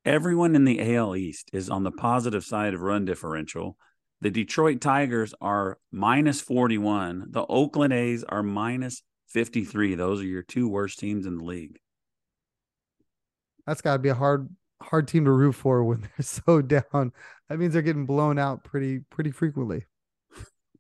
Everyone 0.04 0.56
in 0.56 0.66
the 0.66 0.96
AL 0.96 1.16
East 1.16 1.52
is 1.54 1.70
on 1.70 1.84
the 1.84 1.92
positive 1.92 2.44
side 2.44 2.74
of 2.74 2.82
run 2.82 3.06
differential. 3.06 3.78
The 4.20 4.32
Detroit 4.32 4.82
Tigers 4.82 5.36
are 5.40 5.78
minus 5.92 6.42
41. 6.42 7.28
The 7.30 7.46
Oakland 7.46 7.94
A's 7.94 8.24
are 8.24 8.42
minus 8.42 9.04
53. 9.28 9.94
Those 9.94 10.22
are 10.22 10.26
your 10.26 10.42
two 10.42 10.68
worst 10.68 10.98
teams 10.98 11.28
in 11.28 11.38
the 11.38 11.44
league. 11.44 11.78
That's 13.68 13.82
got 13.82 13.94
to 13.94 14.00
be 14.00 14.10
a 14.10 14.16
hard 14.16 14.50
hard 14.82 15.08
team 15.08 15.26
to 15.26 15.32
root 15.32 15.54
for 15.54 15.84
when 15.84 16.02
they're 16.18 16.26
so 16.26 16.64
down. 16.64 17.12
That 17.48 17.60
means 17.60 17.74
they're 17.74 17.84
getting 17.84 18.08
blown 18.08 18.40
out 18.40 18.64
pretty 18.64 19.02
pretty 19.12 19.30
frequently. 19.30 19.86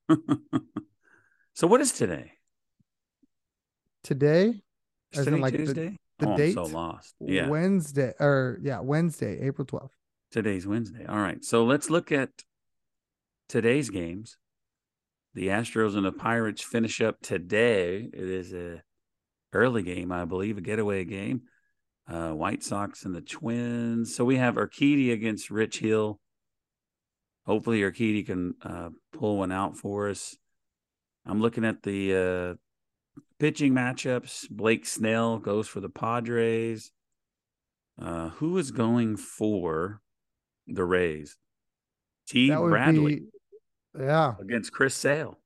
so 1.54 1.68
what 1.68 1.80
is 1.80 1.92
today? 1.92 2.32
Today? 4.04 4.64
Is 5.12 5.26
today 5.26 5.38
like 5.38 5.56
Tuesday? 5.56 6.00
The, 6.22 6.30
oh, 6.30 6.38
date? 6.38 6.58
I'm 6.58 6.66
so 6.66 6.72
lost. 6.72 7.16
Yeah. 7.20 7.48
Wednesday 7.48 8.14
or 8.20 8.60
yeah, 8.62 8.80
Wednesday, 8.80 9.42
April 9.42 9.66
12th. 9.66 9.90
Today's 10.32 10.68
Wednesday. 10.68 11.06
All 11.06 11.18
right. 11.18 11.44
So 11.44 11.64
let's 11.64 11.90
look 11.90 12.12
at 12.12 12.30
today's 13.50 13.90
games. 13.90 14.38
The 15.34 15.48
Astros 15.48 15.96
and 15.96 16.06
the 16.06 16.12
Pirates 16.12 16.62
finish 16.62 17.02
up 17.02 17.20
today. 17.22 18.08
It 18.14 18.30
is 18.30 18.54
a 18.54 18.84
early 19.52 19.82
game, 19.82 20.12
I 20.12 20.26
believe, 20.26 20.60
a 20.60 20.62
getaway 20.62 21.06
game. 21.06 21.42
Uh, 22.08 22.32
White 22.32 22.64
Sox 22.64 23.04
and 23.04 23.16
the 23.16 23.22
Twins. 23.22 24.16
So 24.16 24.24
we 24.24 24.38
have 24.38 24.56
Urquidy 24.56 25.12
against 25.12 25.50
Rich 25.50 25.80
Hill. 25.80 26.20
Hopefully, 27.48 27.82
Urquidy 27.82 28.26
can 28.26 28.54
uh, 28.62 28.90
pull 29.12 29.40
one 29.40 29.52
out 29.52 29.76
for 29.76 30.10
us. 30.10 30.38
I'm 31.26 31.42
looking 31.42 31.66
at 31.66 31.82
the 31.82 32.16
uh, 32.16 32.56
pitching 33.39 33.74
matchups. 33.74 34.50
Blake 34.50 34.86
Snell 34.86 35.39
goes 35.39 35.67
for 35.67 35.80
the 35.80 35.89
Padres. 35.89 36.91
Uh, 38.02 38.30
who 38.30 38.58
is 38.58 38.71
going 38.71 39.17
for 39.17 40.02
the 40.67 40.86
Rays? 40.86 41.38
T. 42.28 42.50
Bradley. 42.50 43.15
Be, 43.15 43.26
yeah. 44.00 44.36
Against 44.39 44.71
Chris 44.71 44.95
Sale. 44.95 45.38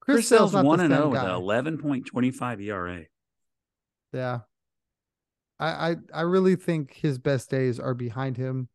Chris, 0.00 0.16
Chris 0.16 0.28
Sale's 0.28 0.54
1 0.54 0.80
and 0.80 0.94
0 0.94 1.10
with 1.10 1.20
an 1.20 1.26
11.25 1.26 2.62
ERA. 2.62 3.04
Yeah. 4.12 4.40
I, 5.58 5.90
I 5.90 5.96
I 6.14 6.20
really 6.22 6.56
think 6.56 6.94
his 6.94 7.18
best 7.18 7.50
days 7.50 7.78
are 7.78 7.94
behind 7.94 8.36
him. 8.36 8.68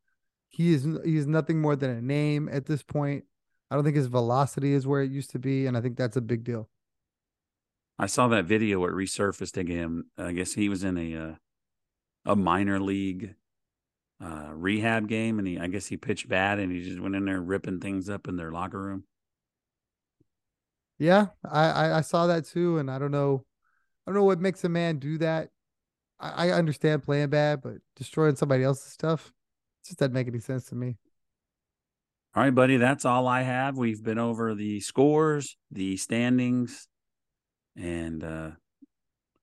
He 0.49 0.73
is 0.73 0.87
he's 1.03 1.27
nothing 1.27 1.59
more 1.59 1.75
than 1.75 1.89
a 1.89 2.01
name 2.01 2.47
at 2.51 2.67
this 2.67 2.83
point. 2.83 3.25
I 3.69 3.75
don't 3.75 3.83
think 3.83 3.95
his 3.95 4.07
velocity 4.07 4.73
is 4.73 4.85
where 4.85 5.01
it 5.01 5.11
used 5.11 5.31
to 5.31 5.39
be, 5.39 5.65
and 5.65 5.75
I 5.75 5.81
think 5.81 5.97
that's 5.97 6.15
a 6.15 6.21
big 6.21 6.43
deal. 6.43 6.69
I 7.97 8.07
saw 8.07 8.27
that 8.29 8.45
video 8.45 8.83
it 8.85 8.91
resurfaced 8.91 9.57
again. 9.57 10.05
I 10.17 10.33
guess 10.33 10.53
he 10.53 10.69
was 10.69 10.83
in 10.83 10.97
a 10.97 11.15
uh, 11.15 11.35
a 12.25 12.35
minor 12.35 12.79
league 12.79 13.35
uh, 14.21 14.49
rehab 14.53 15.07
game, 15.07 15.39
and 15.39 15.47
he 15.47 15.57
I 15.57 15.67
guess 15.67 15.87
he 15.87 15.97
pitched 15.97 16.27
bad, 16.27 16.59
and 16.59 16.71
he 16.71 16.83
just 16.83 16.99
went 16.99 17.15
in 17.15 17.25
there 17.25 17.41
ripping 17.41 17.79
things 17.79 18.09
up 18.09 18.27
in 18.27 18.35
their 18.35 18.51
locker 18.51 18.81
room. 18.81 19.05
Yeah, 20.97 21.27
I, 21.43 21.69
I, 21.69 21.97
I 21.97 22.01
saw 22.01 22.27
that 22.27 22.45
too, 22.45 22.77
and 22.77 22.89
I 22.89 22.99
don't 22.99 23.11
know, 23.11 23.43
I 24.05 24.11
don't 24.11 24.15
know 24.15 24.23
what 24.23 24.39
makes 24.39 24.63
a 24.63 24.69
man 24.69 24.97
do 24.97 25.17
that. 25.17 25.49
I, 26.19 26.49
I 26.49 26.51
understand 26.51 27.03
playing 27.03 27.29
bad, 27.29 27.61
but 27.61 27.75
destroying 27.97 28.35
somebody 28.37 28.63
else's 28.63 28.93
stuff 28.93 29.33
just 29.85 29.99
doesn't 29.99 30.13
make 30.13 30.27
any 30.27 30.39
sense 30.39 30.65
to 30.67 30.75
me. 30.75 30.95
All 32.33 32.43
right, 32.43 32.55
buddy, 32.55 32.77
that's 32.77 33.05
all 33.05 33.27
I 33.27 33.41
have. 33.41 33.77
We've 33.77 34.01
been 34.03 34.19
over 34.19 34.55
the 34.55 34.79
scores, 34.79 35.57
the 35.71 35.97
standings, 35.97 36.87
and 37.75 38.23
uh, 38.23 38.51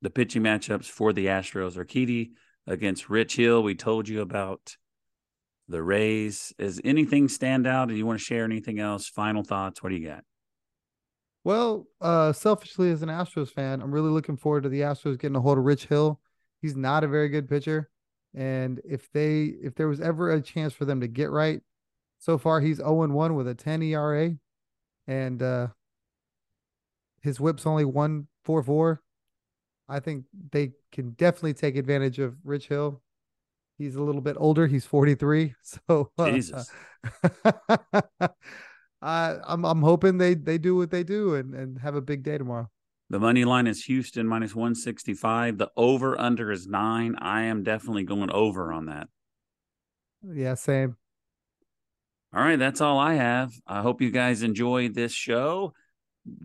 the 0.01 0.11
pitching 0.11 0.43
matchups 0.43 0.87
for 0.87 1.13
the 1.13 1.27
Astros. 1.27 1.77
Urquidy 1.77 2.33
against 2.67 3.11
Rich 3.11 3.37
Hill. 3.37 3.63
We 3.63 3.75
told 3.75 4.09
you 4.09 4.21
about 4.21 4.77
the 5.69 5.83
Rays. 5.83 6.53
Is 6.59 6.81
anything 6.85 7.29
stand 7.29 7.67
out? 7.67 7.89
Do 7.89 7.95
you 7.95 8.07
want 8.07 8.19
to 8.19 8.25
share 8.25 8.45
anything 8.45 8.79
else? 8.79 9.09
Final 9.09 9.43
thoughts? 9.43 9.83
What 9.83 9.91
do 9.91 9.97
you 9.97 10.07
got? 10.09 10.25
Well, 11.45 11.87
uh, 12.01 12.33
selfishly 12.33 12.91
as 12.91 13.03
an 13.03 13.09
Astros 13.09 13.51
fan, 13.51 13.83
I'm 13.83 13.93
really 13.93 14.11
looking 14.11 14.37
forward 14.37 14.63
to 14.63 14.69
the 14.69 14.83
Astros 14.83 15.19
getting 15.19 15.37
a 15.37 15.41
hold 15.41 15.59
of 15.59 15.65
Rich 15.65 15.87
Hill. 15.87 16.21
He's 16.61 16.77
not 16.77 17.03
a 17.03 17.09
very 17.09 17.29
good 17.29 17.49
pitcher. 17.49 17.91
And 18.35 18.81
if 18.85 19.11
they 19.13 19.55
if 19.63 19.75
there 19.75 19.89
was 19.89 20.01
ever 20.01 20.31
a 20.31 20.41
chance 20.41 20.73
for 20.73 20.85
them 20.85 21.01
to 21.01 21.09
get 21.09 21.31
right, 21.31 21.61
so 22.19 22.39
far 22.39 22.61
he's 22.61 22.79
0-1 22.79 23.35
with 23.35 23.49
a 23.49 23.55
10 23.55 23.83
ERA. 23.83 24.31
And 25.07 25.43
uh 25.43 25.69
his 27.23 27.41
whip's 27.41 27.67
only 27.67 27.85
144. 27.85 29.01
I 29.89 30.01
think 30.01 30.25
they 30.51 30.73
can 30.91 31.11
definitely 31.11 31.55
take 31.55 31.77
advantage 31.77 32.19
of 32.19 32.37
Rich 32.45 32.69
Hill. 32.69 33.03
He's 33.79 33.97
a 33.97 34.03
little 34.03 34.21
bit 34.21 34.37
older. 34.39 34.67
He's 34.67 34.85
43. 34.87 35.55
So 35.89 36.11
uh, 36.19 36.31
Jesus. 36.31 36.71
I, 39.03 39.37
I'm 39.45 39.65
I'm 39.65 39.83
hoping 39.83 40.19
they 40.19 40.35
they 40.35 40.59
do 40.59 40.77
what 40.77 40.91
they 40.91 41.03
do 41.03 41.35
and, 41.35 41.55
and 41.55 41.79
have 41.81 41.97
a 41.97 42.01
big 42.01 42.23
day 42.23 42.39
tomorrow. 42.39 42.71
The 43.11 43.19
money 43.19 43.45
line 43.45 43.67
is 43.67 43.85
Houston 43.85 44.27
minus 44.29 44.55
165. 44.55 45.59
The 45.59 45.71
over 45.77 46.19
under 46.19 46.51
is 46.53 46.67
nine. 46.67 47.17
I 47.19 47.43
am 47.43 47.63
definitely 47.63 48.05
going 48.05 48.31
over 48.31 48.73
on 48.73 48.87
that. 48.87 49.09
Yeah, 50.23 50.55
same. 50.55 50.97
All 52.35 52.41
right, 52.43 52.59
that's 52.59 52.81
all 52.81 52.99
I 52.99 53.15
have. 53.15 53.53
I 53.67 53.83
hope 53.83 54.01
you 54.01 54.11
guys 54.11 54.43
enjoy 54.43 54.89
this 54.89 55.13
show. 55.13 55.75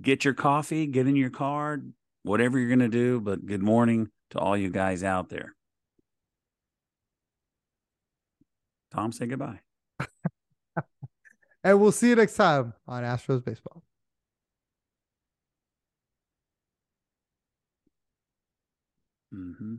Get 0.02 0.26
your 0.26 0.34
coffee, 0.34 0.88
get 0.88 1.08
in 1.08 1.16
your 1.16 1.30
car, 1.30 1.82
whatever 2.24 2.58
you're 2.58 2.68
going 2.68 2.80
to 2.80 2.88
do. 2.88 3.20
But 3.20 3.46
good 3.46 3.62
morning 3.62 4.10
to 4.32 4.40
all 4.40 4.58
you 4.58 4.70
guys 4.70 5.04
out 5.04 5.30
there. 5.30 5.56
Tom, 8.92 9.12
say 9.12 9.28
goodbye. 9.28 9.60
and 11.63 11.80
we'll 11.80 11.92
see 11.92 12.10
you 12.10 12.16
next 12.16 12.36
time 12.36 12.74
on 12.88 13.04
Astros 13.04 13.44
Baseball. 13.44 13.84
Mm-hmm. 19.34 19.76